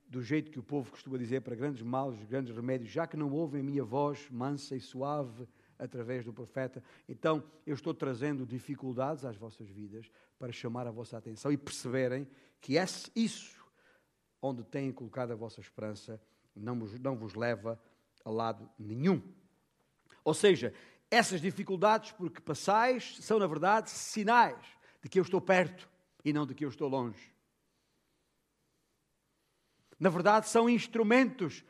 do 0.08 0.22
jeito 0.22 0.50
que 0.50 0.58
o 0.58 0.62
povo 0.62 0.90
costuma 0.90 1.18
dizer 1.18 1.40
para 1.40 1.56
grandes 1.56 1.82
males, 1.82 2.22
grandes 2.24 2.54
remédios, 2.54 2.90
já 2.90 3.06
que 3.06 3.16
não 3.16 3.32
ouvem 3.32 3.60
a 3.60 3.64
minha 3.64 3.84
voz 3.84 4.28
mansa 4.30 4.76
e 4.76 4.80
suave, 4.80 5.48
através 5.78 6.24
do 6.24 6.32
profeta. 6.32 6.82
Então, 7.08 7.42
eu 7.66 7.74
estou 7.74 7.94
trazendo 7.94 8.46
dificuldades 8.46 9.24
às 9.24 9.36
vossas 9.36 9.68
vidas 9.68 10.10
para 10.38 10.52
chamar 10.52 10.86
a 10.86 10.90
vossa 10.90 11.16
atenção 11.16 11.52
e 11.52 11.56
perceberem 11.56 12.26
que 12.60 12.76
esse, 12.76 13.10
isso, 13.14 13.64
onde 14.40 14.64
têm 14.64 14.92
colocado 14.92 15.32
a 15.32 15.36
vossa 15.36 15.60
esperança, 15.60 16.20
não 16.54 16.78
vos, 16.78 16.98
não 16.98 17.16
vos 17.16 17.34
leva 17.34 17.80
a 18.24 18.30
lado 18.30 18.68
nenhum. 18.78 19.22
Ou 20.24 20.34
seja, 20.34 20.74
essas 21.10 21.40
dificuldades 21.40 22.12
porque 22.12 22.40
passais 22.40 23.18
são, 23.20 23.38
na 23.38 23.46
verdade, 23.46 23.90
sinais 23.90 24.64
de 25.02 25.08
que 25.08 25.18
eu 25.18 25.22
estou 25.22 25.40
perto 25.40 25.88
e 26.24 26.32
não 26.32 26.46
de 26.46 26.54
que 26.54 26.64
eu 26.64 26.68
estou 26.68 26.88
longe. 26.88 27.32
Na 29.98 30.10
verdade, 30.10 30.48
são 30.48 30.68
instrumentos 30.68 31.64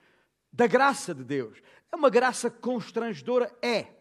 da 0.53 0.67
graça 0.67 1.15
de 1.15 1.23
Deus. 1.23 1.63
É 1.93 1.97
uma 1.97 2.11
graça 2.11 2.51
constrangedora? 2.51 3.55
É. 3.63 3.96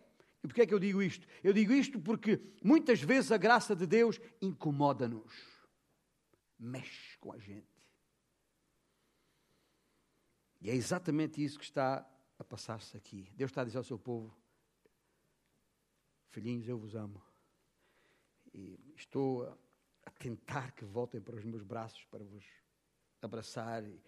E 0.45 0.47
porquê 0.47 0.61
é 0.61 0.67
que 0.67 0.73
eu 0.75 0.79
digo 0.79 1.01
isto? 1.01 1.27
Eu 1.43 1.51
digo 1.51 1.73
isto 1.73 1.99
porque 1.99 2.39
muitas 2.63 3.01
vezes 3.01 3.31
a 3.31 3.37
graça 3.37 3.75
de 3.75 3.87
Deus 3.87 4.21
incomoda-nos, 4.39 5.33
mexe 6.59 7.17
com 7.17 7.33
a 7.33 7.39
gente. 7.39 7.65
E 10.61 10.69
é 10.69 10.75
exatamente 10.75 11.43
isso 11.43 11.57
que 11.57 11.65
está 11.65 12.07
a 12.37 12.43
passar-se 12.43 12.95
aqui. 12.95 13.27
Deus 13.33 13.49
está 13.49 13.61
a 13.61 13.65
dizer 13.65 13.79
ao 13.79 13.83
seu 13.83 13.97
povo: 13.97 14.37
Filhinhos, 16.29 16.67
eu 16.67 16.77
vos 16.77 16.95
amo. 16.95 17.19
E 18.53 18.93
estou 18.95 19.47
a 20.05 20.11
tentar 20.11 20.73
que 20.73 20.85
voltem 20.85 21.19
para 21.19 21.35
os 21.35 21.43
meus 21.43 21.63
braços 21.63 22.05
para 22.05 22.23
vos 22.23 22.45
abraçar 23.19 23.83
e, 23.83 23.99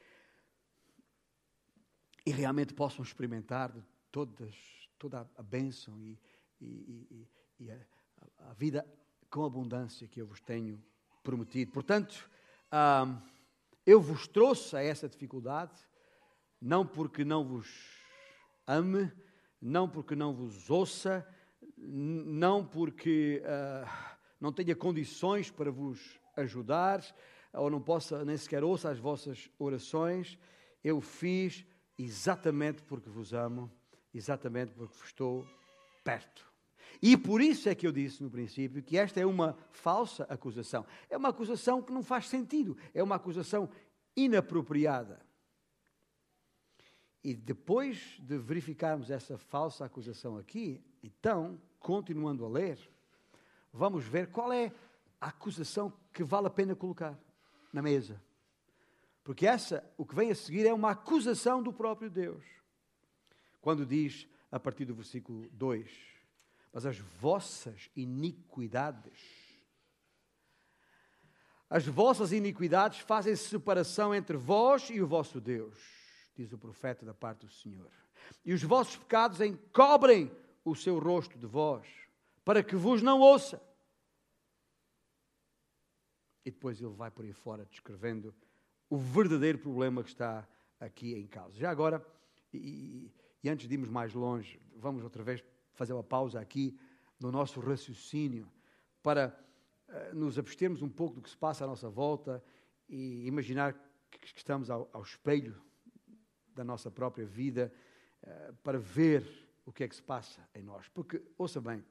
e 2.27 2.29
realmente 2.29 2.75
possam 2.75 3.03
experimentar 3.03 3.71
de 3.71 3.81
todas, 4.11 4.76
toda 4.97 5.29
a 5.35 5.43
bênção 5.43 5.99
e, 6.01 6.19
e, 6.59 7.27
e 7.59 7.71
a, 7.71 7.77
a, 8.49 8.53
vida 8.53 8.85
com 9.29 9.45
abundância 9.45 10.07
que 10.07 10.21
eu 10.21 10.27
vos 10.27 10.41
tenho 10.41 10.83
prometido. 11.23 11.71
Portanto, 11.71 12.29
ah, 12.71 13.21
eu 13.85 14.01
vos 14.01 14.27
trouxe 14.27 14.75
a 14.75 14.83
essa 14.83 15.07
dificuldade, 15.07 15.73
não 16.59 16.85
porque 16.85 17.23
não 17.23 17.45
vos 17.45 17.67
ame, 18.65 19.11
não 19.61 19.89
porque 19.89 20.15
não 20.15 20.33
vos 20.33 20.69
ouça, 20.69 21.25
não 21.77 22.65
porque 22.65 23.41
uh, 23.43 23.89
não 24.39 24.51
tenha 24.51 24.75
condições 24.75 25.49
para 25.49 25.71
vos 25.71 26.19
ajudar, 26.35 27.03
ou 27.53 27.69
não 27.69 27.81
possa 27.81 28.23
nem 28.25 28.37
sequer 28.37 28.63
ouça 28.63 28.89
as 28.89 28.99
vossas 28.99 29.49
orações, 29.57 30.37
eu 30.83 31.01
fiz 31.01 31.65
exatamente 31.97 32.83
porque 32.83 33.09
vos 33.09 33.33
amo, 33.33 33.71
exatamente 34.13 34.73
porque 34.73 34.95
estou 35.03 35.47
perto. 36.03 36.47
E 37.01 37.15
por 37.15 37.41
isso 37.41 37.69
é 37.69 37.75
que 37.75 37.85
eu 37.85 37.91
disse 37.91 38.23
no 38.23 38.29
princípio 38.29 38.81
que 38.81 38.97
esta 38.97 39.19
é 39.19 39.25
uma 39.25 39.57
falsa 39.71 40.23
acusação. 40.29 40.85
É 41.09 41.17
uma 41.17 41.29
acusação 41.29 41.81
que 41.81 41.91
não 41.91 42.01
faz 42.01 42.27
sentido, 42.27 42.77
é 42.93 43.03
uma 43.03 43.15
acusação 43.15 43.69
inapropriada. 44.15 45.19
E 47.23 47.35
depois 47.35 48.17
de 48.19 48.37
verificarmos 48.37 49.11
essa 49.11 49.37
falsa 49.37 49.85
acusação 49.85 50.37
aqui, 50.37 50.81
então, 51.03 51.61
continuando 51.79 52.45
a 52.45 52.49
ler, 52.49 52.79
vamos 53.71 54.05
ver 54.05 54.27
qual 54.27 54.51
é 54.51 54.71
a 55.19 55.27
acusação 55.27 55.91
que 56.13 56.23
vale 56.23 56.47
a 56.47 56.51
pena 56.51 56.75
colocar 56.75 57.19
na 57.73 57.81
mesa. 57.81 58.21
Porque 59.23 59.45
essa, 59.45 59.83
o 59.97 60.05
que 60.05 60.15
vem 60.15 60.31
a 60.31 60.35
seguir, 60.35 60.65
é 60.65 60.73
uma 60.73 60.91
acusação 60.91 61.61
do 61.61 61.73
próprio 61.73 62.09
Deus. 62.09 62.45
Quando 63.67 63.85
diz, 63.85 64.25
a 64.49 64.57
partir 64.57 64.85
do 64.85 64.95
versículo 64.95 65.49
2: 65.49 65.91
Mas 66.71 66.85
as 66.85 66.97
vossas 66.97 67.89
iniquidades, 67.97 69.19
as 71.69 71.85
vossas 71.85 72.31
iniquidades 72.31 72.99
fazem 72.99 73.35
separação 73.35 74.15
entre 74.15 74.37
vós 74.37 74.89
e 74.89 75.01
o 75.01 75.05
vosso 75.05 75.41
Deus, 75.41 75.77
diz 76.33 76.53
o 76.53 76.57
profeta 76.57 77.05
da 77.05 77.13
parte 77.13 77.45
do 77.45 77.51
Senhor. 77.51 77.91
E 78.45 78.53
os 78.53 78.63
vossos 78.63 78.95
pecados 78.95 79.41
encobrem 79.41 80.31
o 80.63 80.73
seu 80.73 80.97
rosto 80.97 81.37
de 81.37 81.45
vós, 81.45 81.85
para 82.45 82.63
que 82.63 82.77
vos 82.77 83.01
não 83.01 83.19
ouça. 83.19 83.61
E 86.45 86.51
depois 86.51 86.79
ele 86.79 86.93
vai 86.93 87.11
por 87.11 87.25
aí 87.25 87.33
fora 87.33 87.65
descrevendo 87.65 88.33
o 88.89 88.97
verdadeiro 88.97 89.57
problema 89.57 90.03
que 90.03 90.09
está 90.11 90.47
aqui 90.79 91.15
em 91.15 91.27
causa. 91.27 91.57
Já 91.57 91.69
agora, 91.69 92.01
e, 92.53 93.11
e 93.43 93.49
antes 93.49 93.67
de 93.67 93.73
irmos 93.73 93.89
mais 93.89 94.13
longe, 94.13 94.59
vamos 94.75 95.03
outra 95.03 95.23
vez 95.23 95.43
fazer 95.73 95.93
uma 95.93 96.03
pausa 96.03 96.39
aqui 96.39 96.77
no 97.19 97.31
nosso 97.31 97.59
raciocínio 97.59 98.51
para 99.01 99.37
uh, 99.87 100.15
nos 100.15 100.37
abstermos 100.37 100.81
um 100.81 100.89
pouco 100.89 101.15
do 101.15 101.21
que 101.21 101.29
se 101.29 101.37
passa 101.37 101.63
à 101.63 101.67
nossa 101.67 101.89
volta 101.89 102.43
e 102.89 103.25
imaginar 103.27 103.73
que, 104.09 104.25
estamos 104.35 104.69
ao, 104.69 104.89
ao, 104.93 105.01
espelho 105.01 105.61
da 106.53 106.63
nossa 106.63 106.89
própria 106.89 107.25
vida 107.25 107.71
uh, 108.23 108.53
para 108.63 108.79
ver 108.79 109.25
o 109.65 109.71
que 109.71 109.83
é 109.83 109.87
que 109.87 109.95
se 109.95 110.01
passa 110.01 110.47
em 110.55 110.63
nós. 110.63 110.87
Porque, 110.89 111.21
ouça 111.37 111.61
bem, 111.61 111.83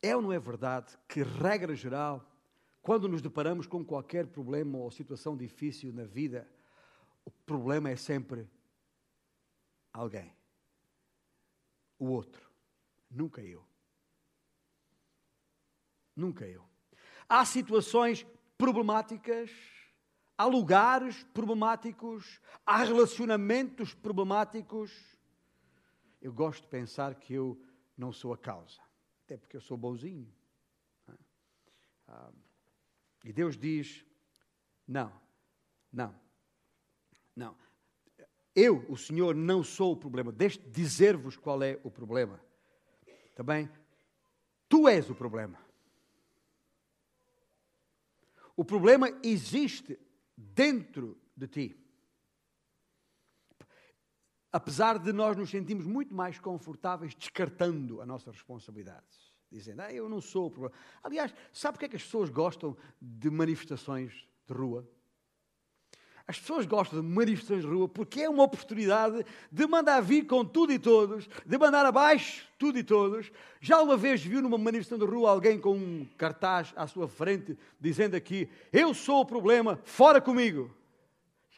é 0.00 0.16
ou 0.16 0.22
não 0.22 0.32
é 0.32 0.38
verdade 0.38 0.98
que, 1.06 1.22
regra 1.22 1.74
geral, 1.74 2.28
quando 2.80 3.08
nos 3.08 3.22
deparamos 3.22 3.66
com 3.66 3.84
qualquer 3.84 4.26
problema 4.26 4.78
ou 4.78 4.90
situação 4.90 5.36
difícil 5.36 5.92
na 5.92 6.04
vida, 6.04 6.48
o 7.24 7.30
problema 7.30 7.90
é 7.90 7.96
sempre 7.96 8.48
alguém. 9.92 10.34
O 11.98 12.06
outro. 12.06 12.50
Nunca 13.10 13.42
eu. 13.42 13.64
Nunca 16.14 16.46
eu. 16.46 16.64
Há 17.28 17.44
situações 17.44 18.26
problemáticas, 18.58 19.50
há 20.36 20.44
lugares 20.44 21.22
problemáticos, 21.34 22.40
há 22.66 22.78
relacionamentos 22.78 23.94
problemáticos. 23.94 24.92
Eu 26.20 26.32
gosto 26.32 26.62
de 26.62 26.68
pensar 26.68 27.14
que 27.14 27.32
eu 27.34 27.60
não 27.96 28.12
sou 28.12 28.32
a 28.32 28.38
causa 28.38 28.80
até 29.32 29.38
porque 29.38 29.56
eu 29.56 29.60
sou 29.62 29.78
bonzinho. 29.78 30.30
Ah, 32.06 32.30
e 33.24 33.32
Deus 33.32 33.56
diz: 33.56 34.04
não, 34.86 35.10
não, 35.90 36.14
não. 37.34 37.56
Eu, 38.54 38.84
o 38.88 38.96
Senhor, 38.96 39.34
não 39.34 39.62
sou 39.62 39.92
o 39.92 39.96
problema. 39.96 40.30
Deixe 40.30 40.58
de 40.58 40.70
dizer-vos 40.70 41.36
qual 41.36 41.62
é 41.62 41.80
o 41.82 41.90
problema. 41.90 42.40
Também, 43.34 43.70
tu 44.68 44.86
és 44.88 45.08
o 45.08 45.14
problema. 45.14 45.58
O 48.54 48.64
problema 48.64 49.08
existe 49.22 49.98
dentro 50.36 51.18
de 51.34 51.48
ti. 51.48 51.76
Apesar 54.52 54.98
de 54.98 55.12
nós 55.12 55.34
nos 55.36 55.48
sentirmos 55.48 55.86
muito 55.86 56.14
mais 56.14 56.38
confortáveis 56.38 57.14
descartando 57.14 58.02
a 58.02 58.06
nossa 58.06 58.30
responsabilidade 58.30 59.32
dizendo, 59.52 59.82
ah, 59.82 59.92
eu 59.92 60.08
não 60.08 60.20
sou 60.20 60.46
o 60.46 60.50
problema. 60.50 60.74
Aliás, 61.02 61.34
sabe 61.52 61.74
porque 61.74 61.84
é 61.84 61.88
que 61.88 61.96
as 61.96 62.02
pessoas 62.02 62.30
gostam 62.30 62.76
de 63.00 63.30
manifestações 63.30 64.26
de 64.46 64.54
rua? 64.54 64.88
As 66.32 66.40
pessoas 66.40 66.64
gostam 66.64 66.98
de 66.98 67.06
manifestações 67.06 67.60
de 67.60 67.68
rua 67.68 67.86
porque 67.86 68.22
é 68.22 68.28
uma 68.30 68.44
oportunidade 68.44 69.22
de 69.50 69.66
mandar 69.66 70.00
vir 70.00 70.26
com 70.26 70.42
tudo 70.42 70.72
e 70.72 70.78
todos, 70.78 71.28
de 71.44 71.58
mandar 71.58 71.84
abaixo 71.84 72.48
tudo 72.58 72.78
e 72.78 72.82
todos. 72.82 73.30
Já 73.60 73.82
uma 73.82 73.98
vez 73.98 74.24
viu 74.24 74.40
numa 74.40 74.56
manifestação 74.56 74.98
de 74.98 75.04
rua 75.04 75.30
alguém 75.30 75.60
com 75.60 75.76
um 75.76 76.08
cartaz 76.16 76.72
à 76.74 76.86
sua 76.86 77.06
frente 77.06 77.58
dizendo 77.78 78.14
aqui: 78.14 78.48
Eu 78.72 78.94
sou 78.94 79.20
o 79.20 79.26
problema, 79.26 79.78
fora 79.84 80.22
comigo. 80.22 80.74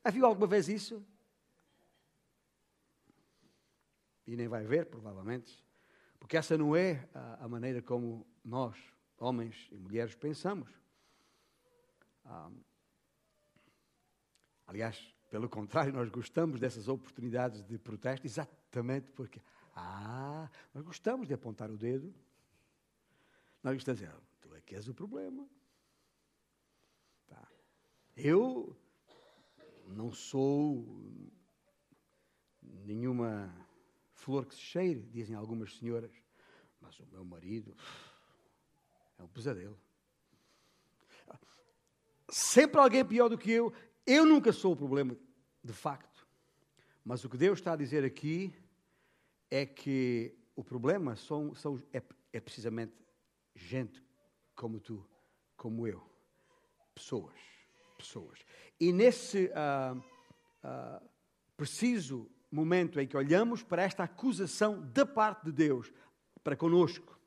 Já 0.04 0.10
viu 0.10 0.26
alguma 0.26 0.48
vez 0.48 0.68
isso? 0.68 1.00
E 4.26 4.34
nem 4.34 4.48
vai 4.48 4.64
ver, 4.64 4.86
provavelmente. 4.86 5.56
Porque 6.18 6.36
essa 6.36 6.58
não 6.58 6.74
é 6.74 7.08
a, 7.14 7.46
maneira 7.46 7.80
como 7.80 8.26
nós, 8.44 8.76
homens 9.20 9.68
e 9.70 9.76
mulheres, 9.76 10.16
pensamos. 10.16 10.68
Ah, 12.24 12.50
aliás, 14.66 15.14
pelo 15.30 15.48
contrário, 15.48 15.92
nós 15.92 16.08
gostamos 16.10 16.60
dessas 16.60 16.88
oportunidades 16.88 17.64
de 17.64 17.78
protesto 17.78 18.26
exatamente 18.26 19.10
porque, 19.12 19.40
ah, 19.74 20.48
nós 20.72 20.84
gostamos 20.84 21.26
de 21.26 21.34
apontar 21.34 21.70
o 21.70 21.76
dedo. 21.76 22.14
Nós 23.62 23.74
gostamos 23.74 24.00
de 24.00 24.06
dizer, 24.06 24.16
ah, 24.16 24.22
tu 24.40 24.54
é 24.54 24.60
que 24.60 24.74
és 24.74 24.86
o 24.88 24.94
problema. 24.94 25.48
Tá. 27.26 27.48
Eu 28.16 28.76
não 29.88 30.12
sou 30.12 30.86
nenhuma 32.62 33.52
flor 34.12 34.46
que 34.46 34.54
se 34.54 34.60
cheire, 34.60 35.00
dizem 35.10 35.34
algumas 35.34 35.74
senhoras. 35.76 36.12
Mas 36.80 36.98
o 37.00 37.06
meu 37.06 37.24
marido 37.24 37.74
é 39.18 39.22
um 39.22 39.28
pesadelo. 39.28 39.78
Sempre 42.28 42.80
alguém 42.80 43.04
pior 43.04 43.28
do 43.28 43.38
que 43.38 43.50
eu. 43.50 43.72
Eu 44.06 44.26
nunca 44.26 44.52
sou 44.52 44.72
o 44.72 44.76
problema, 44.76 45.16
de 45.62 45.72
facto. 45.72 46.26
Mas 47.02 47.24
o 47.24 47.28
que 47.28 47.38
Deus 47.38 47.58
está 47.58 47.72
a 47.72 47.76
dizer 47.76 48.04
aqui 48.04 48.54
é 49.50 49.64
que 49.64 50.36
o 50.54 50.62
problema 50.62 51.16
são, 51.16 51.54
são, 51.54 51.82
é, 51.92 52.02
é 52.32 52.40
precisamente 52.40 52.92
gente 53.54 54.02
como 54.54 54.78
tu, 54.78 55.08
como 55.56 55.86
eu. 55.86 56.02
Pessoas. 56.94 57.34
Pessoas. 57.96 58.40
E 58.78 58.92
nesse 58.92 59.46
uh, 59.46 59.96
uh, 59.96 61.08
preciso 61.56 62.30
momento 62.50 63.00
em 63.00 63.06
que 63.06 63.16
olhamos 63.16 63.62
para 63.62 63.82
esta 63.82 64.04
acusação 64.04 64.80
da 64.92 65.06
parte 65.06 65.46
de 65.46 65.52
Deus 65.52 65.92
para 66.42 66.56
conosco, 66.56 67.18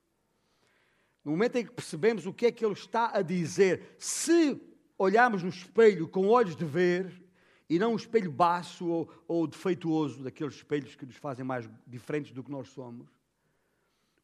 no 1.24 1.32
momento 1.32 1.58
em 1.58 1.66
que 1.66 1.72
percebemos 1.72 2.26
o 2.26 2.34
que 2.34 2.46
é 2.46 2.52
que 2.52 2.64
Ele 2.64 2.74
está 2.74 3.12
a 3.18 3.22
dizer, 3.22 3.96
se 3.98 4.56
olharmos 4.98 5.44
no 5.44 5.50
espelho 5.50 6.08
com 6.08 6.28
olhos 6.28 6.56
de 6.56 6.66
ver 6.66 7.24
e 7.70 7.78
não 7.78 7.94
um 7.94 7.96
espelho 7.96 8.32
baço 8.32 8.88
ou, 8.88 9.24
ou 9.28 9.48
defeituoso, 9.48 10.24
daqueles 10.24 10.56
espelhos 10.56 10.96
que 10.96 11.06
nos 11.06 11.16
fazem 11.16 11.46
mais 11.46 11.70
diferentes 11.86 12.32
do 12.32 12.44
que 12.44 12.52
nós 12.52 12.70
somos, 12.70 13.08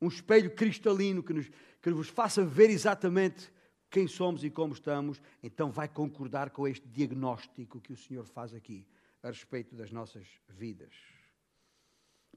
um 0.02 0.08
espelho 0.08 0.54
cristalino 0.54 1.22
que 1.22 1.34
nos, 1.34 1.50
que 1.82 1.90
nos 1.90 2.10
faça 2.10 2.44
ver 2.44 2.70
exatamente 2.70 3.52
quem 3.90 4.08
somos 4.08 4.44
e 4.44 4.50
como 4.50 4.74
estamos, 4.74 5.22
então 5.42 5.72
vai 5.72 5.88
concordar 5.88 6.50
com 6.50 6.68
este 6.68 6.88
diagnóstico 6.88 7.80
que 7.80 7.94
o 7.94 7.98
Senhor 7.98 8.26
faz 8.26 8.54
aqui 8.54 8.88
a 9.22 9.28
respeito 9.28 9.76
das 9.76 9.92
nossas 9.92 10.28
vidas. 10.48 10.94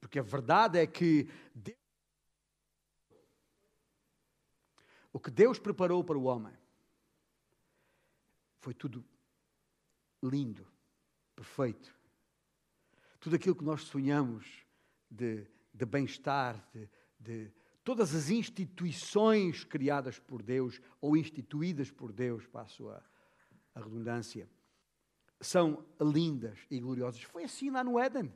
Porque 0.01 0.19
a 0.19 0.23
verdade 0.23 0.79
é 0.79 0.87
que 0.87 1.29
Deus, 1.55 1.79
o 5.13 5.19
que 5.19 5.31
Deus 5.31 5.59
preparou 5.59 6.05
para 6.05 6.19
o 6.19 6.25
homem 6.25 6.53
foi 8.67 8.75
tudo 8.75 9.05
lindo, 10.21 10.67
perfeito. 11.37 11.95
Tudo 13.21 13.37
aquilo 13.37 13.55
que 13.55 13.63
nós 13.63 13.83
sonhamos 13.83 14.45
de, 15.09 15.47
de 15.73 15.87
bem-estar, 15.87 16.69
de, 16.73 16.91
de 17.17 17.53
todas 17.85 18.13
as 18.13 18.29
instituições 18.29 19.63
criadas 19.63 20.19
por 20.19 20.43
Deus 20.43 20.81
ou 21.01 21.17
instituídas 21.17 21.93
por 21.93 22.13
Deus, 22.13 22.45
para 22.49 22.63
a 22.63 23.03
a 23.73 23.81
redundância, 23.81 24.51
são 25.41 25.87
lindas 26.01 26.59
e 26.69 26.81
gloriosas. 26.81 27.23
Foi 27.23 27.45
assim 27.45 27.71
lá 27.71 27.85
no 27.85 28.01
Éden. 28.01 28.35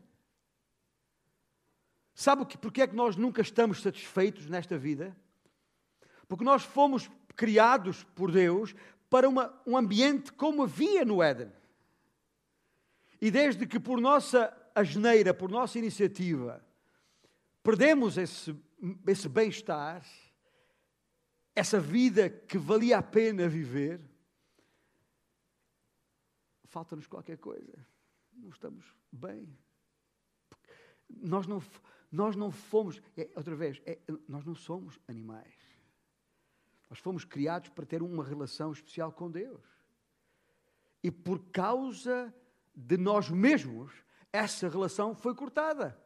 Sabe 2.14 2.46
porque 2.58 2.82
é 2.82 2.86
que 2.86 2.94
nós 2.94 3.16
nunca 3.16 3.42
estamos 3.42 3.82
satisfeitos 3.82 4.46
nesta 4.46 4.78
vida? 4.78 5.16
Porque 6.28 6.44
nós 6.44 6.62
fomos 6.62 7.10
criados 7.34 8.04
por 8.14 8.30
Deus 8.30 8.76
para 9.10 9.28
uma, 9.28 9.60
um 9.66 9.76
ambiente 9.76 10.32
como 10.32 10.62
havia 10.62 11.04
no 11.04 11.20
Éden. 11.20 11.52
E 13.20 13.30
desde 13.30 13.66
que 13.66 13.78
por 13.78 14.00
nossa 14.00 14.56
asneira, 14.74 15.34
por 15.34 15.50
nossa 15.50 15.78
iniciativa, 15.78 16.64
perdemos 17.62 18.16
esse, 18.16 18.56
esse 19.06 19.28
bem-estar, 19.28 20.06
essa 21.54 21.80
vida 21.80 22.30
que 22.30 22.56
valia 22.56 22.98
a 22.98 23.02
pena 23.02 23.48
viver, 23.48 24.00
falta-nos 26.64 27.08
qualquer 27.08 27.36
coisa. 27.36 27.84
Não 28.32 28.48
estamos 28.48 28.86
bem. 29.12 29.58
Nós 31.10 31.46
não, 31.48 31.60
nós 32.10 32.36
não 32.36 32.52
fomos, 32.52 33.02
é, 33.16 33.28
outra 33.34 33.56
vez, 33.56 33.82
é, 33.84 33.98
nós 34.28 34.44
não 34.44 34.54
somos 34.54 34.98
animais. 35.08 35.59
Nós 36.90 36.98
fomos 36.98 37.24
criados 37.24 37.70
para 37.70 37.86
ter 37.86 38.02
uma 38.02 38.24
relação 38.24 38.72
especial 38.72 39.12
com 39.12 39.30
Deus. 39.30 39.64
E 41.02 41.10
por 41.10 41.38
causa 41.50 42.34
de 42.74 42.98
nós 42.98 43.30
mesmos, 43.30 43.92
essa 44.32 44.68
relação 44.68 45.14
foi 45.14 45.34
cortada. 45.34 45.98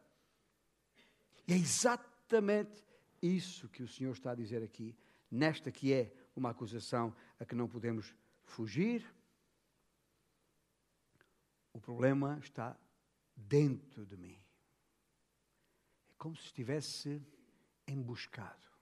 E 1.47 1.53
é 1.53 1.57
exatamente 1.57 2.83
isso 3.21 3.67
que 3.67 3.83
o 3.83 3.87
Senhor 3.87 4.11
está 4.11 4.31
a 4.31 4.35
dizer 4.35 4.63
aqui, 4.63 4.95
nesta 5.29 5.71
que 5.71 5.91
é 5.91 6.13
uma 6.35 6.51
acusação 6.51 7.13
a 7.39 7.45
que 7.45 7.55
não 7.55 7.67
podemos 7.67 8.13
fugir. 8.43 9.03
O 11.73 11.81
problema 11.81 12.37
está 12.39 12.77
dentro 13.35 14.05
de 14.05 14.15
mim 14.15 14.39
como 16.25 16.35
se 16.35 16.45
estivesse 16.45 17.21
emboscado. 17.87 18.74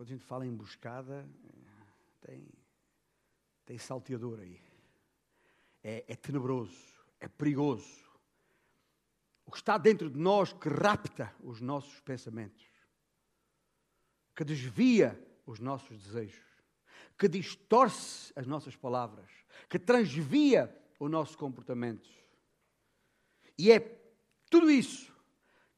Quando 0.00 0.08
a 0.08 0.12
gente 0.12 0.24
fala 0.24 0.46
emboscada, 0.46 1.28
tem, 2.22 2.48
tem 3.66 3.76
salteador 3.76 4.40
aí. 4.40 4.58
É, 5.84 6.06
é 6.08 6.16
tenebroso, 6.16 6.74
é 7.20 7.28
perigoso. 7.28 8.02
O 9.44 9.50
que 9.50 9.58
está 9.58 9.76
dentro 9.76 10.08
de 10.08 10.18
nós 10.18 10.54
que 10.54 10.70
rapta 10.70 11.30
os 11.42 11.60
nossos 11.60 12.00
pensamentos, 12.00 12.66
que 14.34 14.42
desvia 14.42 15.22
os 15.44 15.60
nossos 15.60 16.02
desejos, 16.02 16.46
que 17.18 17.28
distorce 17.28 18.32
as 18.34 18.46
nossas 18.46 18.74
palavras, 18.74 19.30
que 19.68 19.78
transvia 19.78 20.74
o 20.98 21.10
nosso 21.10 21.36
comportamento. 21.36 22.08
E 23.58 23.70
é 23.70 23.80
tudo 24.48 24.70
isso 24.70 25.09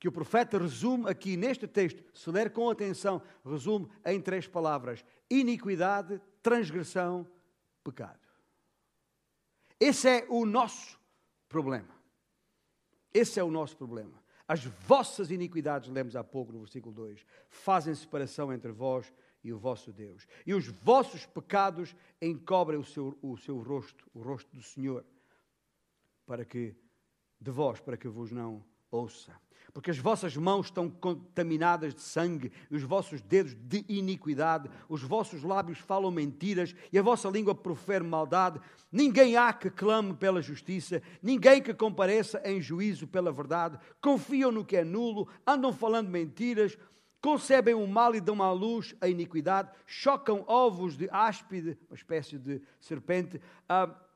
que 0.02 0.08
o 0.08 0.12
profeta 0.12 0.58
resume 0.58 1.08
aqui 1.08 1.36
neste 1.36 1.64
texto, 1.68 2.02
se 2.12 2.28
ler 2.28 2.50
com 2.50 2.68
atenção, 2.68 3.22
resume 3.44 3.88
em 4.04 4.20
três 4.20 4.48
palavras: 4.48 5.04
iniquidade, 5.30 6.20
transgressão, 6.42 7.24
pecado. 7.84 8.18
Esse 9.78 10.08
é 10.08 10.26
o 10.28 10.44
nosso 10.44 10.98
problema. 11.48 11.94
Esse 13.14 13.38
é 13.38 13.44
o 13.44 13.50
nosso 13.52 13.76
problema. 13.76 14.20
As 14.48 14.64
vossas 14.64 15.30
iniquidades, 15.30 15.88
lemos 15.88 16.16
há 16.16 16.24
pouco 16.24 16.50
no 16.50 16.58
versículo 16.58 16.92
2, 16.92 17.24
fazem 17.48 17.94
separação 17.94 18.52
entre 18.52 18.72
vós 18.72 19.12
e 19.44 19.52
o 19.52 19.58
vosso 19.58 19.92
Deus. 19.92 20.26
E 20.44 20.52
os 20.52 20.66
vossos 20.66 21.26
pecados 21.26 21.94
encobrem 22.20 22.76
o 22.76 22.84
seu, 22.84 23.16
o 23.22 23.36
seu 23.36 23.60
rosto, 23.60 24.04
o 24.12 24.20
rosto 24.20 24.50
do 24.52 24.64
Senhor, 24.64 25.06
para 26.26 26.44
que 26.44 26.74
de 27.40 27.50
vós 27.52 27.78
para 27.78 27.96
que 27.96 28.08
vos 28.08 28.32
não 28.32 28.64
ouça. 28.92 29.32
Porque 29.72 29.90
as 29.90 29.96
vossas 29.96 30.36
mãos 30.36 30.66
estão 30.66 30.90
contaminadas 30.90 31.94
de 31.94 32.02
sangue, 32.02 32.52
os 32.70 32.82
vossos 32.82 33.22
dedos 33.22 33.54
de 33.54 33.82
iniquidade, 33.88 34.68
os 34.86 35.02
vossos 35.02 35.42
lábios 35.42 35.78
falam 35.78 36.10
mentiras 36.10 36.74
e 36.92 36.98
a 36.98 37.02
vossa 37.02 37.30
língua 37.30 37.54
profere 37.54 38.04
maldade. 38.04 38.60
Ninguém 38.90 39.34
há 39.34 39.50
que 39.50 39.70
clame 39.70 40.12
pela 40.12 40.42
justiça, 40.42 41.02
ninguém 41.22 41.62
que 41.62 41.72
compareça 41.72 42.42
em 42.44 42.60
juízo 42.60 43.06
pela 43.06 43.32
verdade. 43.32 43.78
Confiam 43.98 44.52
no 44.52 44.64
que 44.64 44.76
é 44.76 44.84
nulo, 44.84 45.26
andam 45.46 45.72
falando 45.72 46.10
mentiras, 46.10 46.76
concebem 47.22 47.74
o 47.74 47.86
mal 47.86 48.14
e 48.14 48.20
dão 48.20 48.42
à 48.42 48.52
luz 48.52 48.94
a 49.00 49.08
iniquidade, 49.08 49.70
chocam 49.86 50.44
ovos 50.46 50.98
de 50.98 51.08
áspide, 51.10 51.78
uma 51.88 51.96
espécie 51.96 52.36
de 52.36 52.60
serpente. 52.78 53.38
Uh, 53.70 54.11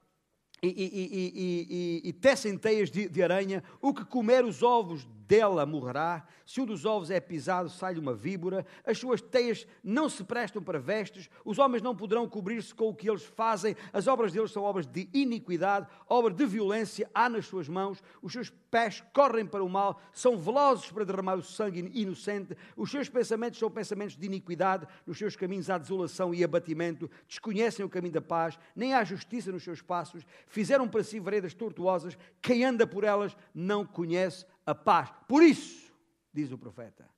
e, 0.63 0.69
e, 0.69 2.03
e, 2.05 2.09
e, 2.09 2.13
tecem 2.13 2.57
teias 2.57 2.91
de, 2.91 3.09
de, 3.09 3.23
aranha, 3.23 3.63
o 3.81 3.93
que 3.93 4.05
comer 4.05 4.45
os 4.45 4.63
ovos 4.63 5.07
dela 5.27 5.67
morrerá, 5.67 6.27
se 6.45 6.61
um 6.61 6.67
dos 6.67 6.85
ovos 6.85 7.11
é 7.11 7.19
pisado, 7.19 7.69
sai-lhe 7.69 7.99
uma 7.99 8.15
víbora, 8.15 8.65
as 8.85 8.99
suas 8.99 9.21
teias 9.21 9.67
não 9.83 10.09
se 10.09 10.23
prestam 10.23 10.63
para 10.63 10.79
vestes, 10.79 11.29
os 11.45 11.59
homens 11.59 11.83
não 11.83 11.97
poderão 11.97 12.29
cobrir-se 12.29 12.75
com 12.75 12.89
o 12.89 12.95
que 12.95 13.11
eles 13.11 13.25
fazem, 13.25 13.77
as 13.93 14.07
obras 14.07 14.33
deles 14.33 14.53
são 14.53 14.63
obras 14.63 14.87
de 14.87 15.09
iniquidade, 15.13 15.89
obra 16.09 16.33
de 16.33 16.47
violência. 16.47 17.11
Há 17.13 17.29
nas 17.29 17.47
suas 17.47 17.69
mãos, 17.69 18.03
os 18.23 18.33
seus 18.33 18.51
pés 18.71 19.03
correm 19.13 19.45
para 19.45 19.65
o 19.65 19.69
mal, 19.69 20.01
são 20.13 20.39
velozes 20.39 20.91
para 20.91 21.05
derramar 21.05 21.35
o 21.35 21.43
sangue 21.43 21.91
inocente, 21.95 22.57
os 22.77 22.91
seus 22.91 23.09
pensamentos 23.09 23.59
são 23.59 23.71
pensamentos 23.71 24.17
de 24.17 24.27
iniquidade, 24.27 24.87
nos 25.05 25.19
seus 25.19 25.35
caminhos 25.35 25.69
há 25.69 25.79
desolação 25.79 26.33
e 26.33 26.45
abatimento, 26.45 27.11
desconhecem 27.27 27.85
o 27.85 27.89
caminho 27.89 28.15
da 28.15 28.23
paz, 28.23 28.57
nem 28.75 28.95
há 28.95 29.03
justiça 29.03 29.51
nos 29.51 29.65
seus 29.65 29.83
passos, 29.83 30.25
fizeram 30.47 30.89
para 30.89 31.03
si 31.03 31.19
veredas 31.19 31.55
tortuosas, 31.55 32.17
quem 32.41 32.65
anda 32.65 32.87
por 32.87 33.03
elas 33.03 33.37
não 33.53 33.85
conhece 33.85 34.47
a 34.67 34.75
paz. 34.75 35.11
Por 35.29 35.43
isso, 35.43 35.93
diz 36.33 36.51
o 36.51 36.59
profeta, 36.59 37.09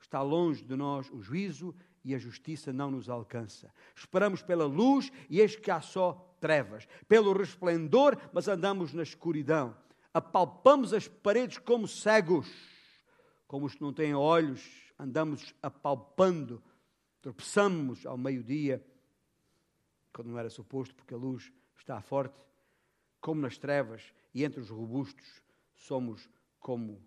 está 0.00 0.22
longe 0.22 0.64
de 0.64 0.76
nós 0.76 1.10
o 1.10 1.20
juízo 1.20 1.74
e 2.04 2.14
a 2.14 2.18
justiça 2.18 2.72
não 2.72 2.90
nos 2.90 3.08
alcança. 3.08 3.74
Esperamos 3.94 4.42
pela 4.42 4.64
luz 4.64 5.12
e 5.28 5.40
eis 5.40 5.56
que 5.56 5.70
há 5.70 5.80
só 5.80 6.36
trevas. 6.40 6.86
Pelo 7.06 7.32
resplendor, 7.32 8.16
mas 8.32 8.48
andamos 8.48 8.94
na 8.94 9.02
escuridão. 9.02 9.76
Apalpamos 10.14 10.94
as 10.94 11.06
paredes 11.06 11.58
como 11.58 11.86
cegos. 11.86 12.48
Como 13.46 13.66
os 13.66 13.74
que 13.74 13.82
não 13.82 13.92
têm 13.92 14.14
olhos, 14.14 14.62
andamos 14.98 15.54
apalpando. 15.62 16.62
Tropeçamos 17.20 18.06
ao 18.06 18.16
meio-dia, 18.16 18.84
quando 20.12 20.28
não 20.28 20.38
era 20.38 20.48
suposto, 20.48 20.94
porque 20.94 21.14
a 21.14 21.18
luz 21.18 21.52
está 21.76 22.00
forte. 22.00 22.40
Como 23.20 23.42
nas 23.42 23.58
trevas 23.58 24.14
e 24.32 24.44
entre 24.44 24.60
os 24.60 24.70
robustos, 24.70 25.42
somos 25.74 26.28
como, 26.60 27.02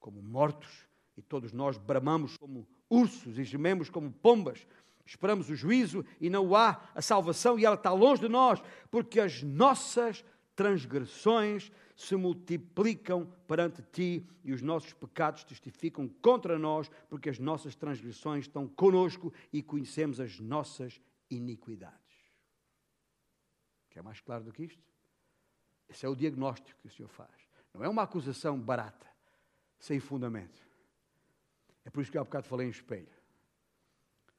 como 0.00 0.22
mortos, 0.22 0.86
e 1.16 1.22
todos 1.22 1.52
nós 1.52 1.78
bramamos 1.78 2.36
como 2.36 2.66
ursos 2.90 3.38
e 3.38 3.44
gememos 3.44 3.88
como 3.88 4.10
pombas. 4.10 4.66
Esperamos 5.04 5.48
o 5.48 5.54
juízo 5.54 6.04
e 6.20 6.28
não 6.28 6.54
há 6.54 6.80
a 6.94 7.00
salvação, 7.00 7.58
e 7.58 7.64
ela 7.64 7.76
está 7.76 7.92
longe 7.92 8.22
de 8.22 8.28
nós, 8.28 8.60
porque 8.90 9.20
as 9.20 9.42
nossas 9.42 10.24
transgressões 10.56 11.70
se 11.94 12.16
multiplicam 12.16 13.26
perante 13.46 13.82
ti 13.92 14.26
e 14.42 14.52
os 14.52 14.60
nossos 14.60 14.92
pecados 14.92 15.44
testificam 15.44 16.08
contra 16.08 16.58
nós, 16.58 16.90
porque 17.08 17.30
as 17.30 17.38
nossas 17.38 17.74
transgressões 17.74 18.44
estão 18.44 18.66
conosco 18.66 19.32
e 19.52 19.62
conhecemos 19.62 20.18
as 20.18 20.40
nossas 20.40 21.00
iniquidades. 21.30 21.96
Quer 23.90 24.02
mais 24.02 24.20
claro 24.20 24.44
do 24.44 24.52
que 24.52 24.64
isto? 24.64 24.82
Esse 25.88 26.04
é 26.04 26.08
o 26.08 26.16
diagnóstico 26.16 26.78
que 26.80 26.88
o 26.88 26.90
Senhor 26.90 27.08
faz. 27.08 27.45
Não 27.76 27.84
é 27.84 27.88
uma 27.88 28.02
acusação 28.02 28.58
barata, 28.58 29.06
sem 29.78 30.00
fundamento. 30.00 30.66
É 31.84 31.90
por 31.90 32.00
isso 32.00 32.10
que 32.10 32.16
há 32.16 32.24
bocado 32.24 32.46
falei 32.46 32.66
em 32.66 32.70
espelho. 32.70 33.14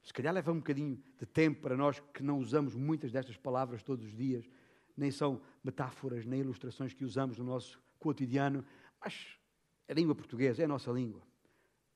Se 0.01 0.11
calhar 0.11 0.33
leva 0.33 0.51
um 0.51 0.57
bocadinho 0.57 1.01
de 1.19 1.25
tempo 1.25 1.61
para 1.61 1.77
nós 1.77 1.99
que 2.13 2.23
não 2.23 2.39
usamos 2.39 2.73
muitas 2.73 3.11
destas 3.11 3.37
palavras 3.37 3.83
todos 3.83 4.05
os 4.05 4.15
dias, 4.15 4.49
nem 4.95 5.11
são 5.11 5.39
metáforas, 5.63 6.25
nem 6.25 6.39
ilustrações 6.39 6.93
que 6.93 7.05
usamos 7.05 7.37
no 7.37 7.45
nosso 7.45 7.79
cotidiano, 7.99 8.65
mas 8.99 9.37
a 9.87 9.93
língua 9.93 10.15
portuguesa 10.15 10.63
é 10.63 10.65
a 10.65 10.67
nossa 10.67 10.91
língua. 10.91 11.21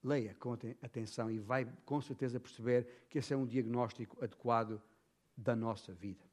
Leia 0.03 0.35
com 0.35 0.53
atenção 0.53 1.31
e 1.31 1.39
vai 1.39 1.65
com 1.85 1.99
certeza 2.01 2.39
perceber 2.39 3.07
que 3.09 3.17
esse 3.17 3.33
é 3.33 3.37
um 3.37 3.47
diagnóstico 3.47 4.23
adequado 4.23 4.79
da 5.35 5.55
nossa 5.55 5.91
vida. 5.91 6.23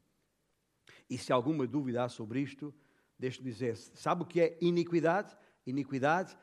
E 1.08 1.16
se 1.16 1.32
alguma 1.32 1.66
dúvida 1.66 2.04
há 2.04 2.08
sobre 2.10 2.40
isto, 2.40 2.74
Deixe-me 3.18 3.50
dizer, 3.50 3.76
sabe 3.76 4.22
o 4.22 4.26
que 4.26 4.40
é 4.40 4.56
iniquidade? 4.60 5.36
Iniquidade, 5.66 6.36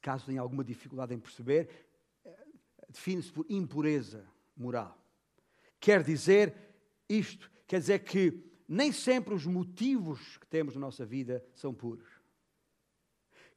caso 0.00 0.26
tenha 0.26 0.40
alguma 0.40 0.64
dificuldade 0.64 1.14
em 1.14 1.18
perceber, 1.18 1.68
eh, 2.24 2.46
define-se 2.88 3.30
por 3.30 3.44
impureza 3.48 4.26
moral. 4.56 4.98
Quer 5.78 6.02
dizer 6.02 6.54
isto, 7.08 7.50
quer 7.66 7.78
dizer 7.80 7.98
que 8.00 8.42
nem 8.66 8.90
sempre 8.90 9.34
os 9.34 9.44
motivos 9.44 10.38
que 10.38 10.46
temos 10.46 10.74
na 10.74 10.80
nossa 10.80 11.04
vida 11.04 11.44
são 11.52 11.74
puros. 11.74 12.08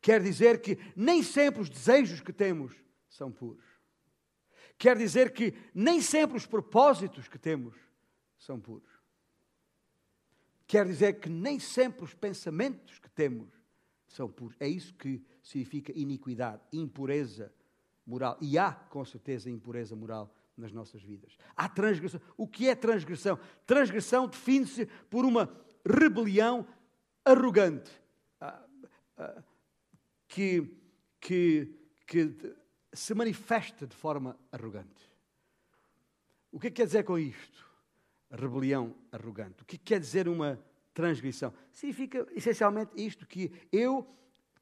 Quer 0.01 0.21
dizer 0.21 0.61
que 0.61 0.77
nem 0.95 1.23
sempre 1.23 1.61
os 1.61 1.69
desejos 1.69 2.19
que 2.19 2.33
temos 2.33 2.75
são 3.09 3.31
puros. 3.31 3.65
Quer 4.77 4.97
dizer 4.97 5.33
que 5.33 5.53
nem 5.73 6.01
sempre 6.01 6.37
os 6.37 6.45
propósitos 6.45 7.27
que 7.27 7.39
temos 7.39 7.75
são 8.37 8.59
puros. 8.59 8.96
Quer 10.67 10.85
dizer 10.85 11.19
que 11.19 11.29
nem 11.29 11.59
sempre 11.59 12.03
os 12.03 12.13
pensamentos 12.13 12.99
que 12.99 13.09
temos 13.09 13.49
são 14.07 14.29
puros. 14.29 14.57
É 14.59 14.67
isso 14.67 14.93
que 14.93 15.23
significa 15.41 15.91
iniquidade, 15.95 16.61
impureza 16.73 17.53
moral. 18.05 18.37
E 18.41 18.57
há, 18.57 18.73
com 18.73 19.03
certeza, 19.05 19.49
impureza 19.49 19.95
moral 19.95 20.33
nas 20.57 20.71
nossas 20.71 21.01
vidas. 21.01 21.37
Há 21.55 21.69
transgressão. 21.69 22.19
O 22.35 22.47
que 22.47 22.67
é 22.67 22.75
transgressão? 22.75 23.39
Transgressão 23.65 24.27
define-se 24.27 24.85
por 25.09 25.23
uma 25.23 25.49
rebelião 25.85 26.67
arrogante. 27.23 27.91
Ah, 28.41 28.65
ah, 29.17 29.43
que, 30.27 30.75
que, 31.19 31.73
que 32.05 32.55
se 32.93 33.13
manifesta 33.13 33.85
de 33.85 33.95
forma 33.95 34.37
arrogante. 34.51 35.07
O 36.51 36.59
que, 36.59 36.67
é 36.67 36.69
que 36.69 36.77
quer 36.77 36.85
dizer 36.85 37.03
com 37.03 37.17
isto? 37.19 37.66
Rebelião 38.29 38.95
arrogante. 39.11 39.61
O 39.61 39.65
que 39.65 39.77
quer 39.77 39.99
dizer 39.99 40.27
uma 40.27 40.59
transgressão? 40.93 41.53
Significa 41.71 42.27
essencialmente 42.31 42.91
isto: 42.95 43.25
que 43.25 43.51
eu, 43.71 44.07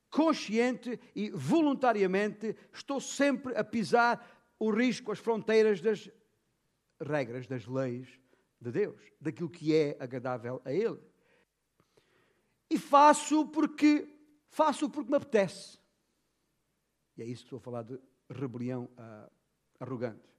consciente 0.10 1.00
e 1.16 1.30
voluntariamente, 1.32 2.56
estou 2.74 3.00
sempre 3.00 3.56
a 3.56 3.64
pisar 3.64 4.54
o 4.60 4.72
risco, 4.72 5.12
as 5.12 5.20
fronteiras 5.20 5.82
das 5.82 6.10
regras, 7.02 7.48
das 7.48 7.66
leis 7.66 8.20
de 8.60 8.72
Deus, 8.72 9.02
daquilo 9.20 9.50
que 9.50 9.76
é 9.76 9.98
agradável 10.00 10.62
a 10.64 10.72
Ele. 10.72 11.00
E 12.70 12.78
faço 12.78 13.48
porque 13.48 14.08
faço 14.50 14.90
porque 14.90 15.10
me 15.10 15.18
apetece. 15.18 15.78
E 17.18 17.22
é 17.22 17.26
isso 17.26 17.44
que 17.44 17.48
estou 17.48 17.58
a 17.58 17.62
falar 17.62 17.84
de 17.84 18.00
rebelião 18.30 18.86
uh, 18.98 19.32
arrogante. 19.80 20.35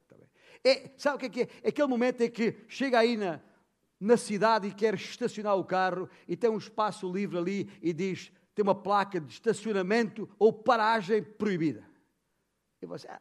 É, 0.64 0.90
sabe 0.96 1.16
o 1.16 1.18
que 1.18 1.26
é 1.26 1.28
que 1.28 1.40
é? 1.42 1.48
é? 1.62 1.68
Aquele 1.68 1.88
momento 1.88 2.20
em 2.20 2.30
que 2.30 2.64
chega 2.68 2.98
aí 2.98 3.16
na, 3.16 3.40
na 3.98 4.16
cidade 4.16 4.68
e 4.68 4.74
quer 4.74 4.94
estacionar 4.94 5.56
o 5.56 5.64
carro 5.64 6.08
e 6.26 6.36
tem 6.36 6.50
um 6.50 6.58
espaço 6.58 7.10
livre 7.10 7.38
ali 7.38 7.70
e 7.82 7.92
diz, 7.92 8.32
tem 8.54 8.62
uma 8.62 8.74
placa 8.74 9.20
de 9.20 9.32
estacionamento 9.32 10.28
ou 10.38 10.52
paragem 10.52 11.22
proibida. 11.22 11.84
E 12.80 12.86
você 12.86 13.08
ah, 13.08 13.20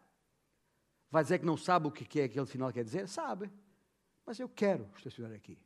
vai 1.09 1.23
dizer 1.23 1.39
que 1.39 1.45
não 1.45 1.57
sabe 1.57 1.87
o 1.87 1.91
que 1.91 2.19
é 2.19 2.25
aquele 2.25 2.45
sinal 2.45 2.71
quer 2.71 2.83
dizer? 2.83 3.07
Sabe. 3.07 3.51
Mas 4.25 4.39
eu 4.39 4.49
quero 4.49 4.89
estacionar 4.95 5.33
aqui. 5.33 5.57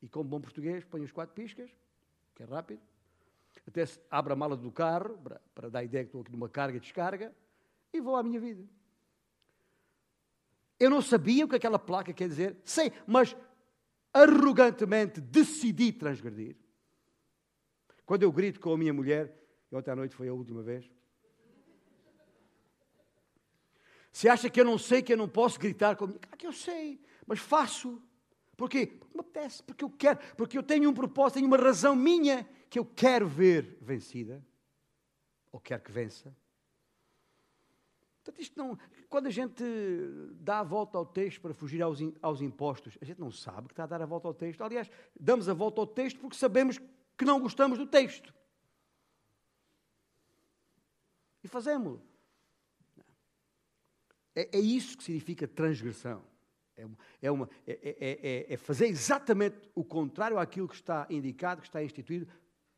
E 0.00 0.08
como 0.08 0.28
bom 0.28 0.40
português, 0.40 0.84
põe 0.84 1.02
os 1.02 1.12
quatro 1.12 1.34
piscas, 1.34 1.70
que 2.34 2.42
é 2.42 2.46
rápido. 2.46 2.80
Até 3.66 3.84
abre 4.10 4.32
a 4.32 4.36
mala 4.36 4.56
do 4.56 4.72
carro, 4.72 5.16
para, 5.18 5.40
para 5.54 5.68
dar 5.68 5.80
a 5.80 5.84
ideia 5.84 6.04
que 6.04 6.08
estou 6.08 6.22
aqui 6.22 6.32
numa 6.32 6.48
carga 6.48 6.78
e 6.78 6.80
descarga, 6.80 7.34
e 7.92 8.00
vou 8.00 8.16
à 8.16 8.22
minha 8.22 8.40
vida. 8.40 8.64
Eu 10.82 10.90
não 10.90 11.00
sabia 11.00 11.44
o 11.44 11.48
que 11.48 11.54
aquela 11.54 11.78
placa 11.78 12.12
quer 12.12 12.26
dizer, 12.26 12.56
sei, 12.64 12.92
mas 13.06 13.36
arrogantemente 14.12 15.20
decidi 15.20 15.92
transgredir. 15.92 16.56
Quando 18.04 18.24
eu 18.24 18.32
grito 18.32 18.58
com 18.58 18.72
a 18.72 18.76
minha 18.76 18.92
mulher, 18.92 19.32
e 19.70 19.76
ontem 19.76 19.92
à 19.92 19.94
noite 19.94 20.12
foi 20.12 20.26
a 20.26 20.34
última 20.34 20.60
vez. 20.60 20.90
Se 24.10 24.28
acha 24.28 24.50
que 24.50 24.60
eu 24.60 24.64
não 24.64 24.76
sei 24.76 25.02
que 25.02 25.12
eu 25.12 25.16
não 25.16 25.28
posso 25.28 25.56
gritar 25.56 25.94
com 25.94 26.06
a 26.06 26.08
minha. 26.08 26.18
Claro 26.18 26.36
que 26.36 26.48
eu 26.48 26.52
sei, 26.52 27.00
mas 27.28 27.38
faço. 27.38 28.02
Por 28.56 28.68
quê? 28.68 28.88
Porque 28.88 29.16
me 29.16 29.20
apetece, 29.20 29.62
porque 29.62 29.84
eu 29.84 29.90
quero, 29.90 30.18
porque 30.36 30.58
eu 30.58 30.64
tenho 30.64 30.90
um 30.90 30.94
propósito, 30.94 31.34
tenho 31.34 31.46
uma 31.46 31.58
razão 31.58 31.94
minha 31.94 32.44
que 32.68 32.80
eu 32.80 32.84
quero 32.84 33.28
ver 33.28 33.78
vencida, 33.80 34.44
ou 35.52 35.60
quero 35.60 35.80
que 35.80 35.92
vença. 35.92 36.36
Portanto, 38.22 38.40
isto 38.40 38.56
não, 38.56 38.78
quando 39.08 39.26
a 39.26 39.30
gente 39.30 39.64
dá 40.34 40.60
a 40.60 40.62
volta 40.62 40.96
ao 40.96 41.04
texto 41.04 41.40
para 41.40 41.52
fugir 41.52 41.82
aos, 41.82 41.98
aos 42.22 42.40
impostos, 42.40 42.96
a 43.00 43.04
gente 43.04 43.18
não 43.18 43.32
sabe 43.32 43.66
que 43.66 43.72
está 43.72 43.82
a 43.82 43.86
dar 43.86 44.00
a 44.00 44.06
volta 44.06 44.28
ao 44.28 44.34
texto. 44.34 44.62
Aliás, 44.62 44.88
damos 45.18 45.48
a 45.48 45.54
volta 45.54 45.80
ao 45.80 45.86
texto 45.86 46.20
porque 46.20 46.36
sabemos 46.36 46.78
que 47.18 47.24
não 47.24 47.40
gostamos 47.40 47.78
do 47.78 47.86
texto. 47.86 48.32
E 51.42 51.48
fazemos. 51.48 52.00
É, 54.36 54.56
é 54.56 54.60
isso 54.60 54.96
que 54.96 55.02
significa 55.02 55.48
transgressão. 55.48 56.22
É, 56.76 56.86
é, 57.22 57.30
uma, 57.30 57.50
é, 57.66 57.72
é, 57.72 58.18
é, 58.22 58.54
é 58.54 58.56
fazer 58.56 58.86
exatamente 58.86 59.68
o 59.74 59.84
contrário 59.84 60.38
àquilo 60.38 60.68
que 60.68 60.76
está 60.76 61.08
indicado, 61.10 61.60
que 61.60 61.66
está 61.66 61.82
instituído, 61.82 62.28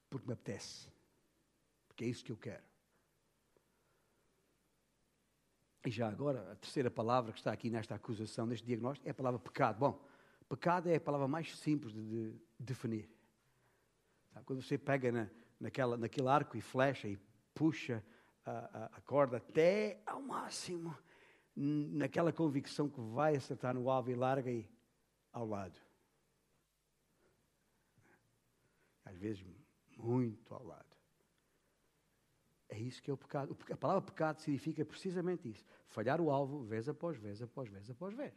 porque 0.08 0.26
me 0.26 0.32
apetece. 0.32 0.88
Porque 1.86 2.04
é 2.04 2.08
isso 2.08 2.24
que 2.24 2.32
eu 2.32 2.36
quero. 2.38 2.73
E 5.84 5.90
já 5.90 6.08
agora, 6.08 6.52
a 6.52 6.56
terceira 6.56 6.90
palavra 6.90 7.32
que 7.32 7.38
está 7.38 7.52
aqui 7.52 7.68
nesta 7.68 7.94
acusação, 7.94 8.46
neste 8.46 8.66
diagnóstico, 8.66 9.06
é 9.06 9.10
a 9.10 9.14
palavra 9.14 9.38
pecado. 9.38 9.78
Bom, 9.78 10.02
pecado 10.48 10.88
é 10.88 10.96
a 10.96 11.00
palavra 11.00 11.28
mais 11.28 11.54
simples 11.58 11.92
de, 11.92 12.02
de 12.02 12.40
definir. 12.58 13.10
Quando 14.46 14.62
você 14.62 14.78
pega 14.78 15.12
na, 15.12 15.28
naquela, 15.60 15.96
naquele 15.96 16.28
arco 16.28 16.56
e 16.56 16.60
flecha 16.62 17.06
e 17.06 17.18
puxa 17.54 18.02
a, 18.44 18.50
a, 18.50 18.84
a, 18.96 19.00
corda 19.02 19.36
até 19.36 20.00
ao 20.06 20.22
máximo, 20.22 20.96
naquela 21.54 22.32
convicção 22.32 22.88
que 22.88 23.00
vai 23.00 23.36
acertar 23.36 23.74
no 23.74 23.88
alvo 23.90 24.10
e 24.10 24.14
larga 24.14 24.50
e 24.50 24.66
ao 25.32 25.46
lado. 25.46 25.78
Às 29.04 29.16
vezes, 29.16 29.44
muito 29.98 30.54
ao 30.54 30.64
lado. 30.64 30.93
É 32.74 32.78
isso 32.80 33.00
que 33.00 33.08
é 33.08 33.14
o 33.14 33.16
pecado. 33.16 33.56
A 33.70 33.76
palavra 33.76 34.02
pecado 34.02 34.40
significa 34.40 34.84
precisamente 34.84 35.48
isso: 35.48 35.64
falhar 35.86 36.20
o 36.20 36.28
alvo 36.28 36.64
vez 36.64 36.88
após 36.88 37.16
vez, 37.16 37.40
após 37.40 37.68
vez, 37.68 37.88
após 37.88 38.12
vez. 38.12 38.34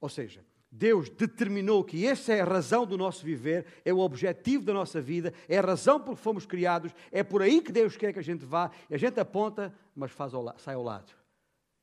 Ou 0.00 0.08
seja, 0.08 0.44
Deus 0.70 1.08
determinou 1.08 1.84
que 1.84 2.04
essa 2.04 2.32
é 2.34 2.40
a 2.40 2.44
razão 2.44 2.84
do 2.84 2.98
nosso 2.98 3.24
viver, 3.24 3.66
é 3.84 3.92
o 3.92 4.00
objetivo 4.00 4.64
da 4.64 4.74
nossa 4.74 5.00
vida, 5.00 5.32
é 5.48 5.58
a 5.58 5.62
razão 5.62 6.00
por 6.00 6.16
que 6.16 6.22
fomos 6.22 6.44
criados, 6.44 6.92
é 7.12 7.22
por 7.22 7.40
aí 7.40 7.62
que 7.62 7.70
Deus 7.70 7.96
quer 7.96 8.12
que 8.12 8.18
a 8.18 8.22
gente 8.22 8.44
vá, 8.44 8.72
e 8.90 8.94
a 8.96 8.98
gente 8.98 9.20
aponta, 9.20 9.72
mas 9.94 10.10
faz 10.10 10.34
ao 10.34 10.58
sai 10.58 10.74
ao 10.74 10.82
lado. 10.82 11.14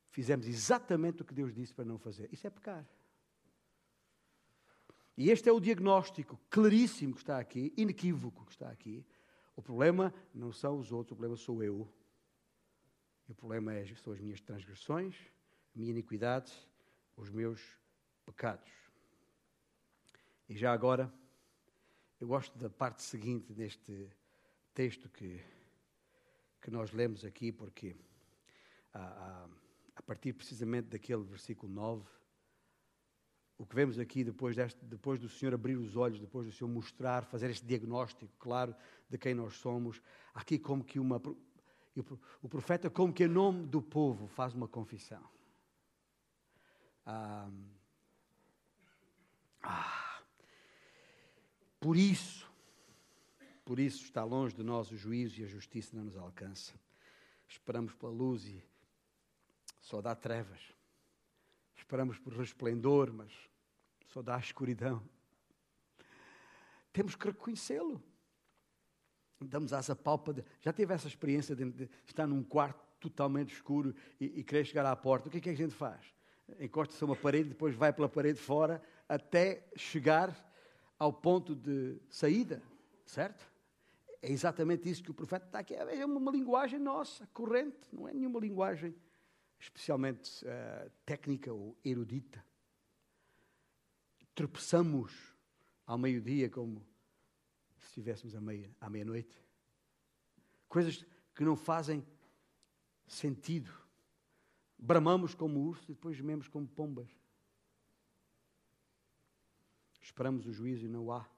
Fizemos 0.10 0.48
exatamente 0.48 1.22
o 1.22 1.26
que 1.26 1.34
Deus 1.34 1.54
disse 1.54 1.74
para 1.74 1.86
não 1.86 1.98
fazer. 1.98 2.28
Isso 2.32 2.46
é 2.46 2.50
pecar. 2.50 2.86
E 5.18 5.32
este 5.32 5.48
é 5.48 5.52
o 5.52 5.62
diagnóstico 5.62 6.38
claríssimo 6.50 7.14
que 7.14 7.22
está 7.22 7.40
aqui, 7.40 7.74
inequívoco 7.78 8.46
que 8.46 8.52
está 8.52 8.70
aqui, 8.70 9.06
o 9.56 9.62
problema 9.62 10.14
não 10.34 10.52
são 10.52 10.80
os 10.80 10.92
outros, 10.92 11.12
o 11.12 11.16
problema 11.16 11.36
sou 11.36 11.64
eu. 11.64 11.88
E 13.28 13.32
o 13.32 13.36
problema 13.36 13.74
é, 13.74 13.86
são 13.96 14.12
as 14.12 14.20
minhas 14.20 14.42
transgressões, 14.42 15.16
a 15.76 15.80
minha 15.80 15.92
iniquidade, 15.92 16.52
os 17.16 17.30
meus 17.30 17.62
pecados. 18.26 18.72
E 20.50 20.58
já 20.58 20.74
agora, 20.74 21.14
eu 22.20 22.28
gosto 22.28 22.58
da 22.58 22.70
parte 22.70 23.02
seguinte 23.02 23.54
deste 23.54 24.10
texto 24.74 25.08
que, 25.10 25.42
que 26.62 26.72
nós 26.72 26.92
lemos 26.92 27.24
aqui, 27.24 27.52
porque 27.52 27.96
a, 28.94 29.00
a, 29.00 29.50
a 29.96 30.02
partir 30.02 30.34
precisamente 30.34 30.88
daquele 30.90 31.24
versículo 31.24 31.72
9 31.72 32.10
o 33.58 33.66
que 33.66 33.76
vemos 33.76 34.00
aqui 34.00 34.24
depois, 34.24 34.56
deste, 34.56 34.84
depois 34.84 35.20
do 35.20 35.30
Senhor 35.30 35.54
abrir 35.54 35.76
os 35.76 35.96
olhos, 35.96 36.20
depois 36.20 36.48
do 36.48 36.52
Senhor 36.52 36.70
mostrar, 36.70 37.26
fazer 37.26 37.50
este 37.50 37.66
diagnóstico 37.66 38.32
claro 38.40 38.76
de 39.10 39.18
quem 39.18 39.34
nós 39.34 39.56
somos, 39.56 40.02
aqui 40.34 40.58
como 40.58 40.84
que 40.84 41.00
uma. 41.00 41.22
O 42.42 42.50
profeta, 42.50 42.90
como 42.90 43.14
que 43.14 43.24
em 43.24 43.28
nome 43.28 43.68
do 43.68 43.80
povo, 43.80 44.28
faz 44.28 44.56
uma 44.56 44.68
confissão. 44.68 45.24
Ah, 47.06 47.52
ah, 49.62 50.22
por 51.80 51.96
isso, 51.96 52.52
por 53.64 53.80
isso 53.80 54.04
está 54.04 54.24
longe 54.24 54.56
de 54.56 54.64
nós 54.64 54.92
o 54.92 54.98
juízo 54.98 55.40
e 55.40 55.44
a 55.44 55.48
justiça 55.48 55.96
não 55.96 56.06
nos 56.06 56.18
alcança. 56.18 56.74
Esperamos 57.48 57.94
pela 57.94 58.12
luz 58.12 58.46
e 58.46 58.64
só 59.80 60.02
dá 60.02 60.16
trevas. 60.16 60.74
Esperamos 61.84 62.18
por 62.18 62.34
resplendor, 62.34 63.12
mas 63.12 63.30
só 64.08 64.22
dá 64.22 64.40
escuridão. 64.40 65.04
Temos 66.94 67.14
que 67.14 67.28
reconhecê-lo. 67.28 68.02
Damos 69.42 69.74
asa 69.74 69.94
pálpida. 69.94 70.46
Já 70.62 70.72
teve 70.72 70.94
essa 70.94 71.10
experiência 71.10 71.54
de, 71.54 71.90
estar 72.08 72.26
num 72.26 72.42
quarto 72.42 72.82
totalmente 73.02 73.54
escuro 73.54 73.94
e, 74.18 74.40
e, 74.40 74.44
querer 74.46 74.64
chegar 74.64 74.86
à 74.86 74.96
porta? 74.96 75.28
O 75.28 75.32
que 75.32 75.40
é 75.40 75.42
que 75.42 75.50
a 75.50 75.56
gente 75.56 75.76
faz? 75.76 76.00
Encosta-se 76.58 77.04
a 77.04 77.06
uma 77.06 77.18
parede, 77.18 77.50
depois 77.50 77.76
vai 77.76 77.92
pela 77.92 78.08
parede 78.08 78.40
fora 78.40 78.82
até 79.08 79.68
chegar 79.76 80.34
ao 80.98 81.12
ponto 81.12 81.54
de 81.54 82.00
saída, 82.10 82.64
certo? 83.06 83.46
É 84.22 84.32
exatamente 84.32 84.90
isso 84.90 85.04
que 85.04 85.12
o 85.12 85.14
profeta 85.14 85.48
está 85.48 85.60
aqui. 85.60 85.76
É 85.76 86.06
uma 86.06 86.32
linguagem 86.32 86.80
nossa, 86.80 87.28
corrente, 87.34 87.90
não 87.92 88.08
é 88.08 88.14
nenhuma 88.14 88.40
linguagem 88.40 88.96
especialmente 89.64 90.46
uh, 90.46 90.90
técnica 91.06 91.52
ou 91.52 91.78
erudita 91.84 92.44
tropeçamos 94.36 95.36
ao 95.86 95.98
meio-dia 95.98 96.50
como 96.50 96.86
se 97.78 97.88
estivéssemos 97.88 98.36
à 98.36 98.42
meia, 98.42 98.76
à 98.80 98.90
meia-noite. 98.90 99.36
Coisas 100.68 101.06
que 101.36 101.44
não 101.44 101.56
fazem 101.56 102.06
sentido. 103.08 103.72
Bramamos 104.78 105.36
como 105.36 105.60
urso 105.60 105.92
e 105.92 105.94
depois 105.94 106.18
gememos 106.18 106.48
como 106.48 106.68
pombas. 106.68 107.10
Esperamos 110.02 110.46
o 110.46 110.52
juízo 110.52 110.86
e 110.86 110.90
não 110.90 111.12
há 111.12 111.30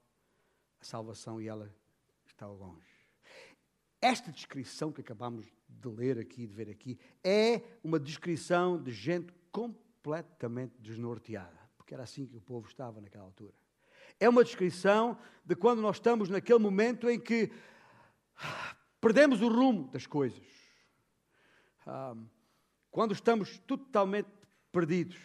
a 0.80 0.84
salvação 0.84 1.40
e 1.42 1.48
ela 1.48 1.74
está 2.26 2.48
longe. 2.48 2.95
Esta 4.06 4.32
descrição 4.32 4.92
que 4.92 5.02
acabamos 5.02 5.48
de 5.68 5.90
ler 5.90 6.20
aqui, 6.20 6.46
de 6.46 6.54
ver 6.54 6.70
aqui, 6.70 6.96
é 7.24 7.60
uma 7.84 8.00
descrição 8.00 8.80
de 8.80 8.92
gente 8.92 9.34
completamente 9.52 10.76
desnorteada, 10.80 11.60
porque 11.76 11.92
era 11.92 12.04
assim 12.04 12.28
que 12.28 12.38
o 12.38 12.40
povo 12.40 12.68
estava 12.68 13.02
naquela 13.02 13.24
altura. 13.24 13.56
É 14.20 14.30
uma 14.30 14.44
descrição 14.44 15.18
de 15.44 15.56
quando 15.56 15.82
nós 15.82 15.96
estamos 15.96 16.30
naquele 16.30 16.60
momento 16.60 17.10
em 17.10 17.20
que 17.20 17.52
perdemos 19.02 19.42
o 19.42 19.48
rumo 19.48 19.88
das 19.88 20.06
coisas. 20.06 20.46
quando 22.92 23.12
estamos 23.12 23.58
totalmente 23.66 24.30
perdidos. 24.72 25.18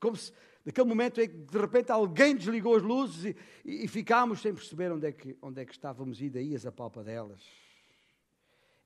Como 0.00 0.16
se, 0.16 0.32
naquele 0.64 0.88
momento 0.88 1.20
em 1.20 1.28
que 1.28 1.36
de 1.36 1.58
repente 1.58 1.92
alguém 1.92 2.34
desligou 2.34 2.76
as 2.76 2.82
luzes 2.82 3.36
e, 3.62 3.84
e, 3.84 3.86
ficámos 3.86 4.40
sem 4.40 4.54
perceber 4.54 4.90
onde 4.90 5.06
é, 5.06 5.12
que, 5.12 5.36
onde 5.42 5.60
é 5.60 5.66
que 5.66 5.72
estávamos 5.72 6.22
e 6.22 6.30
daí 6.30 6.54
as 6.54 6.64
apalpa 6.64 7.04
delas. 7.04 7.65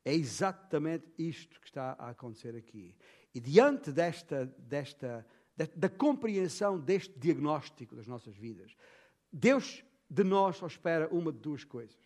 É 0.04 0.14
exatamente 0.14 1.06
isto 1.18 1.60
que 1.60 1.66
está 1.66 1.96
a 1.98 2.10
acontecer 2.10 2.56
aqui. 2.56 2.96
E 3.34 3.40
diante 3.40 3.92
desta, 3.92 4.46
desta, 4.58 5.26
da 5.76 5.88
compreensão 5.88 6.78
deste 6.78 7.18
diagnóstico 7.18 7.94
das 7.94 8.06
nossas 8.06 8.36
vidas, 8.36 8.74
Deus 9.32 9.84
de 10.08 10.24
nós 10.24 10.56
só 10.56 10.66
espera 10.66 11.08
uma 11.08 11.30
de 11.32 11.38
duas 11.38 11.62
coisas. 11.62 11.96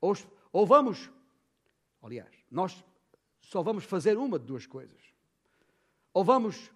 Ou, 0.00 0.14
ou 0.52 0.66
vamos, 0.66 1.10
aliás, 2.02 2.34
nós 2.50 2.84
só 3.40 3.62
vamos 3.62 3.84
fazer 3.84 4.16
uma 4.16 4.38
de 4.38 4.46
duas 4.46 4.66
coisas. 4.66 5.00
Ou 6.12 6.24
vamos 6.24 6.72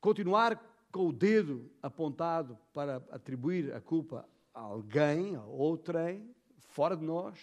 continuar 0.00 0.56
com 0.90 1.08
o 1.08 1.12
dedo 1.12 1.70
apontado 1.82 2.58
para 2.72 2.96
atribuir 3.10 3.72
a 3.74 3.80
culpa 3.80 4.28
a 4.52 4.60
alguém, 4.60 5.36
a 5.36 5.44
outrem, 5.44 6.34
fora 6.58 6.96
de 6.96 7.04
nós, 7.04 7.38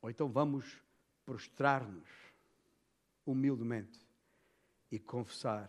ou 0.00 0.10
então 0.10 0.28
vamos 0.28 0.82
prostrar-nos 1.26 2.08
humildemente 3.26 3.98
e 4.90 4.98
confessar 4.98 5.68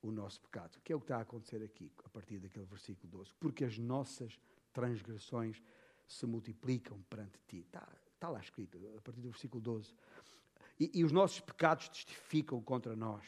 o 0.00 0.12
nosso 0.12 0.40
pecado. 0.40 0.78
Que 0.82 0.92
é 0.92 0.96
o 0.96 1.00
que 1.00 1.04
está 1.04 1.18
a 1.18 1.22
acontecer 1.22 1.62
aqui, 1.62 1.90
a 2.04 2.08
partir 2.08 2.38
daquele 2.38 2.64
versículo 2.64 3.10
12. 3.10 3.34
Porque 3.40 3.64
as 3.64 3.76
nossas 3.76 4.38
transgressões 4.72 5.60
se 6.06 6.24
multiplicam 6.24 7.02
perante 7.10 7.38
ti. 7.48 7.58
Está, 7.58 7.86
está 8.14 8.28
lá 8.28 8.38
escrito, 8.38 8.78
a 8.96 9.00
partir 9.00 9.20
do 9.20 9.30
versículo 9.30 9.60
12. 9.60 9.92
E, 10.78 10.90
e 10.94 11.04
os 11.04 11.10
nossos 11.10 11.40
pecados 11.40 11.88
testificam 11.88 12.62
contra 12.62 12.94
nós. 12.94 13.24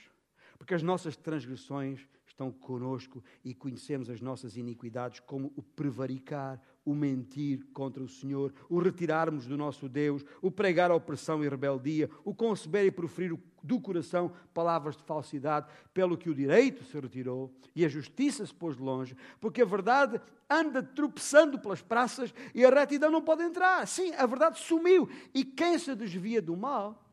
Porque 0.56 0.74
as 0.74 0.82
nossas 0.82 1.16
transgressões 1.16 2.06
estão 2.26 2.52
conosco 2.52 3.22
e 3.44 3.52
conhecemos 3.54 4.08
as 4.08 4.20
nossas 4.20 4.56
iniquidades, 4.56 5.18
como 5.20 5.52
o 5.56 5.62
prevaricar, 5.62 6.60
o 6.88 6.94
mentir 6.94 7.66
contra 7.74 8.02
o 8.02 8.08
Senhor, 8.08 8.50
o 8.66 8.78
retirarmos 8.78 9.46
do 9.46 9.58
nosso 9.58 9.90
Deus, 9.90 10.24
o 10.40 10.50
pregar 10.50 10.90
a 10.90 10.94
opressão 10.94 11.44
e 11.44 11.48
rebeldia, 11.48 12.08
o 12.24 12.34
conceber 12.34 12.86
e 12.86 12.90
proferir 12.90 13.38
do 13.62 13.78
coração 13.78 14.32
palavras 14.54 14.96
de 14.96 15.02
falsidade, 15.02 15.66
pelo 15.92 16.16
que 16.16 16.30
o 16.30 16.34
direito 16.34 16.82
se 16.84 16.98
retirou 16.98 17.54
e 17.76 17.84
a 17.84 17.88
justiça 17.88 18.46
se 18.46 18.54
pôs 18.54 18.74
de 18.74 18.82
longe, 18.82 19.14
porque 19.38 19.60
a 19.60 19.66
verdade 19.66 20.18
anda 20.48 20.82
tropeçando 20.82 21.58
pelas 21.58 21.82
praças 21.82 22.32
e 22.54 22.64
a 22.64 22.70
retidão 22.70 23.10
não 23.10 23.20
pode 23.20 23.42
entrar. 23.42 23.86
Sim, 23.86 24.14
a 24.14 24.24
verdade 24.24 24.58
sumiu 24.58 25.10
e 25.34 25.44
quem 25.44 25.78
se 25.78 25.94
desvia 25.94 26.40
do 26.40 26.56
mal 26.56 27.04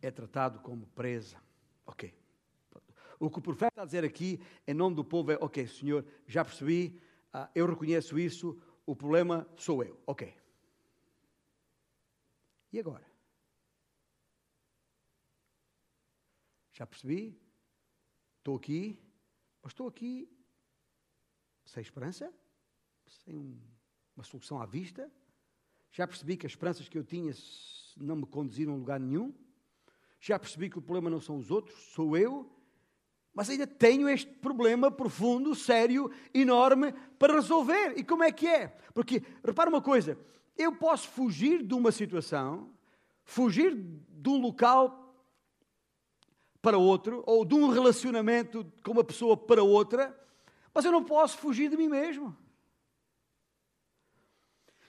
é 0.00 0.10
tratado 0.10 0.58
como 0.60 0.86
presa. 0.94 1.36
Ok. 1.84 2.14
O 3.20 3.28
que 3.28 3.38
o 3.38 3.42
profeta 3.42 3.68
está 3.68 3.82
a 3.82 3.86
dizer 3.86 4.04
aqui, 4.04 4.40
em 4.66 4.72
nome 4.74 4.96
do 4.96 5.04
povo, 5.04 5.32
é: 5.32 5.38
Ok, 5.40 5.66
Senhor, 5.66 6.04
já 6.26 6.44
percebi, 6.44 6.98
uh, 7.34 7.48
eu 7.54 7.66
reconheço 7.66 8.18
isso, 8.18 8.60
o 8.86 8.94
problema 8.94 9.46
sou 9.56 9.82
eu. 9.82 10.00
Ok. 10.06 10.34
E 12.72 12.78
agora? 12.78 13.04
Já 16.72 16.86
percebi, 16.86 17.40
estou 18.38 18.56
aqui, 18.56 18.98
mas 19.62 19.72
estou 19.72 19.86
aqui 19.86 20.28
sem 21.64 21.80
esperança, 21.80 22.32
sem 23.06 23.36
um, 23.36 23.60
uma 24.16 24.24
solução 24.24 24.60
à 24.60 24.66
vista. 24.66 25.10
Já 25.92 26.06
percebi 26.06 26.36
que 26.36 26.46
as 26.46 26.52
esperanças 26.52 26.88
que 26.88 26.98
eu 26.98 27.04
tinha 27.04 27.32
não 27.96 28.16
me 28.16 28.26
conduziram 28.26 28.74
a 28.74 28.76
lugar 28.76 28.98
nenhum. 28.98 29.32
Já 30.18 30.38
percebi 30.38 30.68
que 30.68 30.78
o 30.78 30.82
problema 30.82 31.08
não 31.08 31.20
são 31.20 31.36
os 31.36 31.50
outros, 31.50 31.78
sou 31.92 32.16
eu 32.16 32.50
mas 33.34 33.50
ainda 33.50 33.66
tenho 33.66 34.08
este 34.08 34.30
problema 34.30 34.90
profundo, 34.90 35.54
sério, 35.56 36.10
enorme 36.32 36.94
para 37.18 37.34
resolver. 37.34 37.94
E 37.96 38.04
como 38.04 38.22
é 38.22 38.30
que 38.30 38.46
é? 38.46 38.68
Porque, 38.94 39.22
repara 39.44 39.68
uma 39.68 39.82
coisa, 39.82 40.16
eu 40.56 40.72
posso 40.72 41.08
fugir 41.08 41.62
de 41.62 41.74
uma 41.74 41.90
situação, 41.90 42.70
fugir 43.24 43.74
de 43.74 44.28
um 44.28 44.40
local 44.40 45.00
para 46.62 46.78
outro, 46.78 47.24
ou 47.26 47.44
de 47.44 47.54
um 47.54 47.68
relacionamento 47.68 48.64
com 48.82 48.92
uma 48.92 49.04
pessoa 49.04 49.36
para 49.36 49.62
outra, 49.62 50.18
mas 50.72 50.84
eu 50.84 50.92
não 50.92 51.04
posso 51.04 51.36
fugir 51.36 51.68
de 51.68 51.76
mim 51.76 51.88
mesmo. 51.88 52.34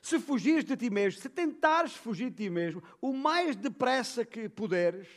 Se 0.02 0.20
fugires 0.20 0.64
de 0.64 0.78
ti 0.78 0.89
mesmo, 0.91 1.20
se 1.20 1.28
tentares 1.28 1.96
fugir 1.96 2.30
de 2.30 2.46
ti 2.46 2.50
mesmo, 2.50 2.82
o 3.02 3.12
mais 3.12 3.56
depressa 3.56 4.24
que 4.24 4.48
puderes, 4.48 5.08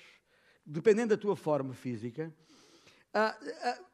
dependendo 0.65 1.11
da 1.11 1.21
tua 1.21 1.37
forma 1.37 1.75
física, 1.75 2.35
ah, 3.15 3.39
ah, 3.63 3.85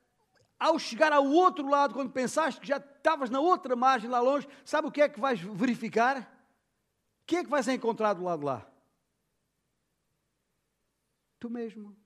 ao 0.58 0.78
chegar 0.78 1.12
ao 1.12 1.26
outro 1.26 1.68
lado, 1.68 1.94
quando 1.94 2.12
pensaste 2.12 2.60
que 2.60 2.66
já 2.66 2.78
estavas 2.78 3.30
na 3.30 3.40
outra 3.40 3.76
margem 3.76 4.08
lá 4.08 4.20
longe, 4.20 4.48
sabe 4.64 4.88
o 4.88 4.92
que 4.92 5.02
é 5.02 5.08
que 5.08 5.20
vais 5.20 5.40
verificar? 5.40 6.22
O 7.22 7.26
que 7.26 7.36
é 7.36 7.44
que 7.44 7.50
vais 7.50 7.68
encontrar 7.68 8.14
do 8.14 8.22
lado 8.22 8.40
de 8.40 8.46
lá? 8.46 8.70
Tu 11.38 11.50
mesmo. 11.50 11.96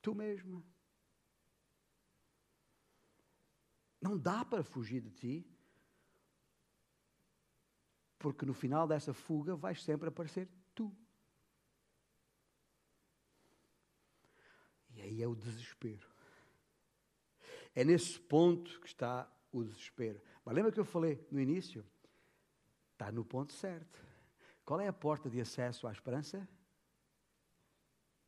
Tu 0.00 0.14
mesmo. 0.14 0.64
Não 4.00 4.18
dá 4.18 4.44
para 4.44 4.64
fugir 4.64 5.00
de 5.00 5.10
ti, 5.10 5.52
porque 8.18 8.46
no 8.46 8.54
final 8.54 8.86
dessa 8.86 9.12
fuga 9.12 9.54
vais 9.54 9.82
sempre 9.82 10.08
aparecer 10.08 10.48
tu. 10.74 10.96
E 14.94 15.00
aí 15.02 15.22
é 15.22 15.26
o 15.26 15.34
desespero. 15.34 16.08
É 17.74 17.84
nesse 17.84 18.20
ponto 18.20 18.80
que 18.80 18.86
está 18.86 19.30
o 19.50 19.64
desespero. 19.64 20.20
Mas 20.44 20.54
lembra 20.54 20.72
que 20.72 20.80
eu 20.80 20.84
falei 20.84 21.26
no 21.30 21.40
início? 21.40 21.84
Está 22.92 23.10
no 23.10 23.24
ponto 23.24 23.52
certo. 23.52 24.00
Qual 24.64 24.80
é 24.80 24.88
a 24.88 24.92
porta 24.92 25.28
de 25.28 25.40
acesso 25.40 25.86
à 25.86 25.92
esperança? 25.92 26.48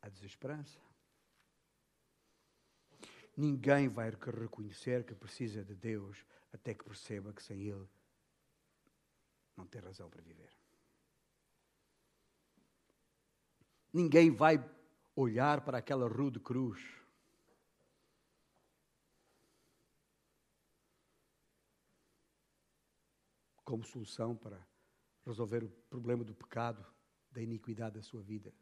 A 0.01 0.09
desesperança. 0.09 0.79
Ninguém 3.37 3.87
vai 3.87 4.09
reconhecer 4.09 5.03
que 5.03 5.13
precisa 5.13 5.63
de 5.63 5.75
Deus 5.75 6.25
até 6.53 6.73
que 6.73 6.83
perceba 6.83 7.33
que 7.33 7.43
sem 7.43 7.61
Ele 7.61 7.87
não 9.55 9.65
tem 9.65 9.81
razão 9.81 10.09
para 10.09 10.21
viver. 10.21 10.51
Ninguém 13.91 14.31
vai 14.31 14.57
olhar 15.15 15.61
para 15.61 15.77
aquela 15.77 16.07
rude 16.07 16.39
cruz. 16.39 16.81
Como 23.63 23.83
solução 23.83 24.35
para 24.35 24.63
resolver 25.25 25.63
o 25.63 25.69
problema 25.89 26.23
do 26.23 26.35
pecado, 26.35 26.85
da 27.31 27.41
iniquidade 27.41 27.95
da 27.95 28.01
sua 28.01 28.21
vida. 28.21 28.53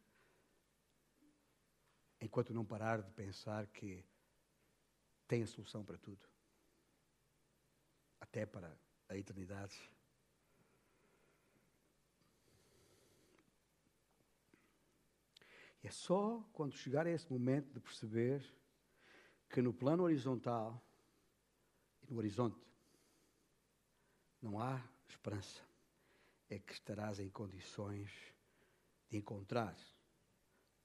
Enquanto 2.21 2.53
não 2.53 2.63
parar 2.63 3.01
de 3.01 3.11
pensar 3.11 3.67
que 3.67 4.05
tem 5.27 5.43
a 5.43 5.47
solução 5.47 5.83
para 5.83 5.97
tudo, 5.97 6.25
até 8.21 8.45
para 8.45 8.77
a 9.09 9.17
eternidade. 9.17 9.92
É 15.83 15.91
só 15.91 16.41
quando 16.53 16.75
chegar 16.75 17.05
a 17.05 17.09
esse 17.11 17.31
momento 17.31 17.73
de 17.73 17.79
perceber 17.79 18.43
que 19.49 19.61
no 19.61 19.73
plano 19.73 20.03
horizontal 20.03 20.81
e 22.01 22.11
no 22.11 22.17
horizonte 22.17 22.59
não 24.41 24.59
há 24.59 24.81
esperança, 25.07 25.61
é 26.49 26.57
que 26.57 26.73
estarás 26.73 27.19
em 27.19 27.29
condições 27.29 28.11
de 29.09 29.17
encontrar 29.17 29.75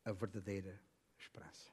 a 0.04 0.12
verdadeira 0.12 0.80
esperança. 1.16 1.70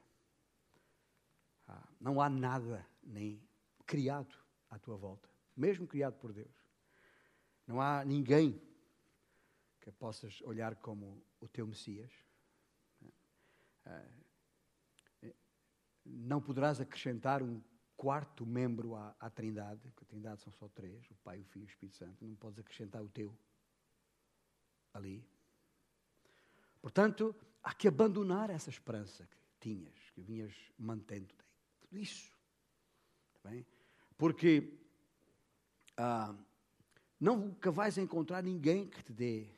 Ah, 1.68 1.88
não 2.00 2.20
há 2.20 2.30
nada 2.30 2.86
nem 3.02 3.42
criado 3.84 4.34
à 4.70 4.78
tua 4.78 4.96
volta 4.96 5.36
mesmo 5.56 5.86
criado 5.86 6.18
por 6.18 6.32
Deus. 6.32 6.54
Não 7.66 7.80
há 7.80 8.04
ninguém 8.04 8.60
que 9.80 9.90
possas 9.90 10.40
olhar 10.42 10.76
como 10.76 11.24
o 11.40 11.48
teu 11.48 11.66
Messias. 11.66 12.12
Não 16.04 16.40
poderás 16.40 16.80
acrescentar 16.80 17.42
um 17.42 17.60
quarto 17.96 18.46
membro 18.46 18.94
à, 18.94 19.14
à 19.18 19.30
Trindade, 19.30 19.80
porque 19.90 20.04
a 20.04 20.06
Trindade 20.06 20.42
são 20.42 20.52
só 20.52 20.68
três, 20.68 21.10
o 21.10 21.14
Pai, 21.16 21.40
o 21.40 21.44
Filho 21.44 21.64
e 21.64 21.66
o 21.66 21.70
Espírito 21.70 21.96
Santo. 21.96 22.24
Não 22.24 22.36
podes 22.36 22.58
acrescentar 22.58 23.02
o 23.02 23.08
teu 23.08 23.36
ali. 24.92 25.26
Portanto, 26.80 27.34
há 27.62 27.74
que 27.74 27.88
abandonar 27.88 28.50
essa 28.50 28.70
esperança 28.70 29.26
que 29.26 29.36
tinhas, 29.58 30.10
que 30.14 30.20
vinhas 30.20 30.54
mantendo. 30.78 31.34
Tudo 31.80 31.98
isso. 31.98 32.32
Bem? 33.42 33.66
Porque 34.16 34.72
ah, 35.96 36.34
nunca 37.18 37.70
vais 37.70 37.98
encontrar 37.98 38.42
ninguém 38.42 38.88
que 38.88 39.02
te 39.02 39.12
dê 39.12 39.48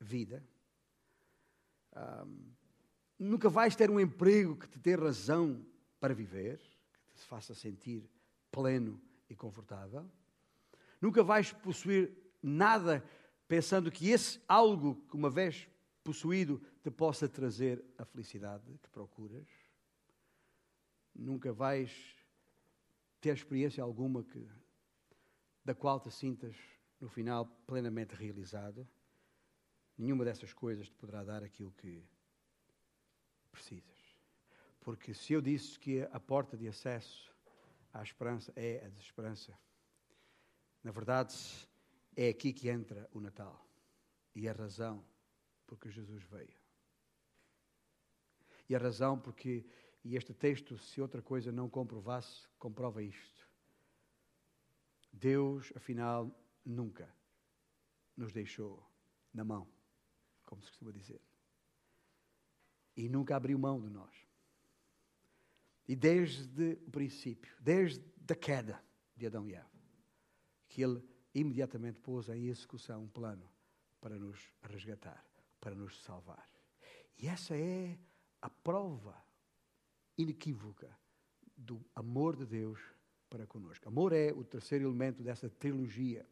vida. 0.00 0.42
Ah, 1.92 2.26
nunca 3.18 3.48
vais 3.48 3.76
ter 3.76 3.90
um 3.90 4.00
emprego 4.00 4.56
que 4.56 4.68
te 4.68 4.78
dê 4.78 4.94
razão 4.94 5.64
para 6.00 6.14
viver, 6.14 6.58
que 7.06 7.14
te 7.14 7.22
faça 7.22 7.54
sentir 7.54 8.08
pleno 8.50 9.00
e 9.28 9.34
confortável. 9.34 10.08
Nunca 11.00 11.22
vais 11.22 11.52
possuir 11.52 12.16
nada 12.42 13.04
pensando 13.48 13.90
que 13.90 14.10
esse 14.10 14.40
algo 14.48 14.96
que 15.08 15.16
uma 15.16 15.30
vez 15.30 15.68
possuído 16.02 16.60
te 16.82 16.90
possa 16.90 17.28
trazer 17.28 17.82
a 17.96 18.04
felicidade 18.04 18.78
que 18.82 18.90
procuras. 18.90 19.48
Nunca 21.14 21.52
vais 21.52 21.90
ter 23.20 23.34
experiência 23.34 23.82
alguma 23.82 24.22
que, 24.22 24.46
da 25.64 25.74
qual 25.74 25.98
te 25.98 26.10
sintas, 26.10 26.54
no 27.00 27.08
final, 27.08 27.46
plenamente 27.66 28.14
realizado. 28.14 28.86
Nenhuma 29.96 30.24
dessas 30.24 30.52
coisas 30.52 30.88
te 30.88 30.94
poderá 30.96 31.24
dar 31.24 31.42
aquilo 31.42 31.72
que 31.72 32.04
precisas. 33.54 34.18
Porque 34.80 35.14
se 35.14 35.32
eu 35.32 35.40
disse 35.40 35.78
que 35.78 36.02
a 36.02 36.20
porta 36.20 36.56
de 36.56 36.68
acesso 36.68 37.32
à 37.92 38.02
esperança 38.02 38.52
é 38.56 38.84
a 38.84 38.88
desesperança, 38.88 39.56
na 40.82 40.90
verdade 40.90 41.34
é 42.16 42.28
aqui 42.28 42.52
que 42.52 42.68
entra 42.68 43.08
o 43.12 43.20
Natal 43.20 43.66
e 44.34 44.48
a 44.48 44.52
razão 44.52 45.04
porque 45.66 45.90
Jesus 45.90 46.22
veio. 46.24 46.58
E 48.68 48.74
a 48.74 48.78
razão 48.78 49.18
porque, 49.18 49.64
e 50.02 50.16
este 50.16 50.34
texto, 50.34 50.76
se 50.78 51.00
outra 51.00 51.22
coisa 51.22 51.52
não 51.52 51.68
comprovasse, 51.68 52.48
comprova 52.58 53.02
isto. 53.02 53.48
Deus, 55.12 55.72
afinal, 55.76 56.30
nunca 56.64 57.08
nos 58.16 58.32
deixou 58.32 58.84
na 59.32 59.44
mão, 59.44 59.68
como 60.44 60.62
se 60.62 60.70
costuma 60.70 60.92
dizer. 60.92 61.20
E 62.96 63.08
nunca 63.08 63.36
abriu 63.36 63.58
mão 63.58 63.80
de 63.80 63.90
nós. 63.90 64.14
E 65.86 65.94
desde 65.94 66.78
o 66.86 66.90
princípio, 66.90 67.54
desde 67.60 68.02
a 68.30 68.34
queda 68.34 68.82
de 69.16 69.26
Adão 69.26 69.48
e 69.48 69.54
Eva, 69.54 69.70
que 70.68 70.82
Ele 70.82 71.02
imediatamente 71.34 72.00
pôs 72.00 72.28
em 72.28 72.46
execução 72.46 73.02
um 73.02 73.08
plano 73.08 73.48
para 74.00 74.18
nos 74.18 74.52
resgatar 74.62 75.24
para 75.64 75.74
nos 75.74 75.98
salvar. 76.02 76.46
E 77.16 77.26
essa 77.26 77.56
é 77.56 77.98
a 78.42 78.50
prova 78.50 79.16
inequívoca 80.18 80.94
do 81.56 81.82
amor 81.94 82.36
de 82.36 82.44
Deus 82.44 82.78
para 83.30 83.46
conosco. 83.46 83.88
Amor 83.88 84.12
é 84.12 84.30
o 84.30 84.44
terceiro 84.44 84.84
elemento 84.84 85.22
dessa 85.22 85.48
trilogia, 85.48 86.28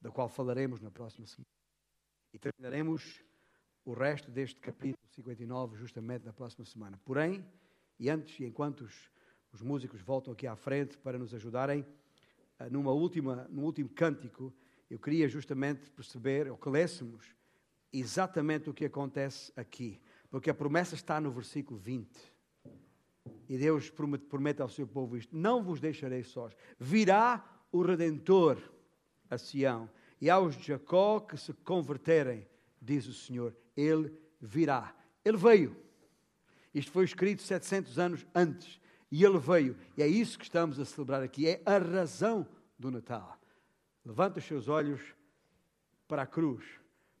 da 0.00 0.10
qual 0.10 0.26
falaremos 0.26 0.80
na 0.80 0.90
próxima 0.90 1.26
semana. 1.26 1.52
E 2.32 2.38
terminaremos 2.38 3.22
o 3.88 3.94
resto 3.94 4.30
deste 4.30 4.60
capítulo 4.60 5.02
59 5.14 5.74
justamente 5.78 6.22
na 6.26 6.32
próxima 6.32 6.62
semana. 6.66 7.00
Porém, 7.06 7.42
e 7.98 8.10
antes, 8.10 8.38
e 8.38 8.44
enquanto 8.44 8.82
os, 8.82 9.10
os 9.50 9.62
músicos 9.62 10.02
voltam 10.02 10.30
aqui 10.30 10.46
à 10.46 10.54
frente 10.54 10.98
para 10.98 11.18
nos 11.18 11.32
ajudarem, 11.32 11.86
eh, 12.58 12.68
numa 12.68 12.92
última, 12.92 13.48
num 13.48 13.64
último 13.64 13.88
cântico, 13.88 14.52
eu 14.90 14.98
queria 14.98 15.26
justamente 15.26 15.90
perceber, 15.90 16.50
ou 16.50 16.58
que 16.58 16.68
lêssemos, 16.68 17.34
exatamente 17.90 18.68
o 18.68 18.74
que 18.74 18.84
acontece 18.84 19.50
aqui. 19.56 19.98
Porque 20.28 20.50
a 20.50 20.54
promessa 20.54 20.94
está 20.94 21.18
no 21.18 21.30
versículo 21.30 21.80
20. 21.80 22.10
E 23.48 23.56
Deus 23.56 23.88
promete, 23.88 24.26
promete 24.26 24.60
ao 24.60 24.68
seu 24.68 24.86
povo 24.86 25.16
isto: 25.16 25.34
Não 25.34 25.62
vos 25.62 25.80
deixarei 25.80 26.22
sós. 26.22 26.54
Virá 26.78 27.42
o 27.72 27.80
Redentor 27.80 28.58
a 29.30 29.38
Sião. 29.38 29.88
E 30.20 30.28
aos 30.28 30.54
de 30.58 30.66
Jacó 30.66 31.20
que 31.20 31.38
se 31.38 31.54
converterem, 31.54 32.46
diz 32.82 33.06
o 33.06 33.14
Senhor, 33.14 33.56
Ele 33.80 34.12
virá. 34.40 34.94
Ele 35.24 35.36
veio. 35.36 35.76
Isto 36.74 36.90
foi 36.90 37.04
escrito 37.04 37.42
700 37.42 37.98
anos 37.98 38.26
antes. 38.34 38.80
E 39.10 39.24
Ele 39.24 39.38
veio. 39.38 39.76
E 39.96 40.02
é 40.02 40.06
isso 40.06 40.38
que 40.38 40.44
estamos 40.44 40.78
a 40.80 40.84
celebrar 40.84 41.22
aqui. 41.22 41.48
É 41.48 41.62
a 41.64 41.78
razão 41.78 42.46
do 42.78 42.90
Natal. 42.90 43.38
Levanta 44.04 44.38
os 44.38 44.44
seus 44.44 44.68
olhos 44.68 45.00
para 46.08 46.22
a 46.22 46.26
cruz, 46.26 46.64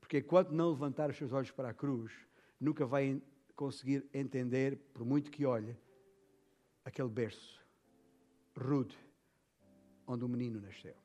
porque 0.00 0.18
enquanto 0.18 0.50
não 0.50 0.70
levantar 0.70 1.10
os 1.10 1.16
seus 1.16 1.32
olhos 1.32 1.50
para 1.50 1.68
a 1.68 1.74
cruz, 1.74 2.12
nunca 2.58 2.86
vai 2.86 3.20
conseguir 3.54 4.08
entender, 4.14 4.76
por 4.94 5.04
muito 5.04 5.30
que 5.30 5.44
olhe, 5.44 5.76
aquele 6.84 7.08
berço 7.08 7.62
rude 8.56 8.96
onde 10.06 10.24
o 10.24 10.28
menino 10.28 10.60
nasceu. 10.60 10.96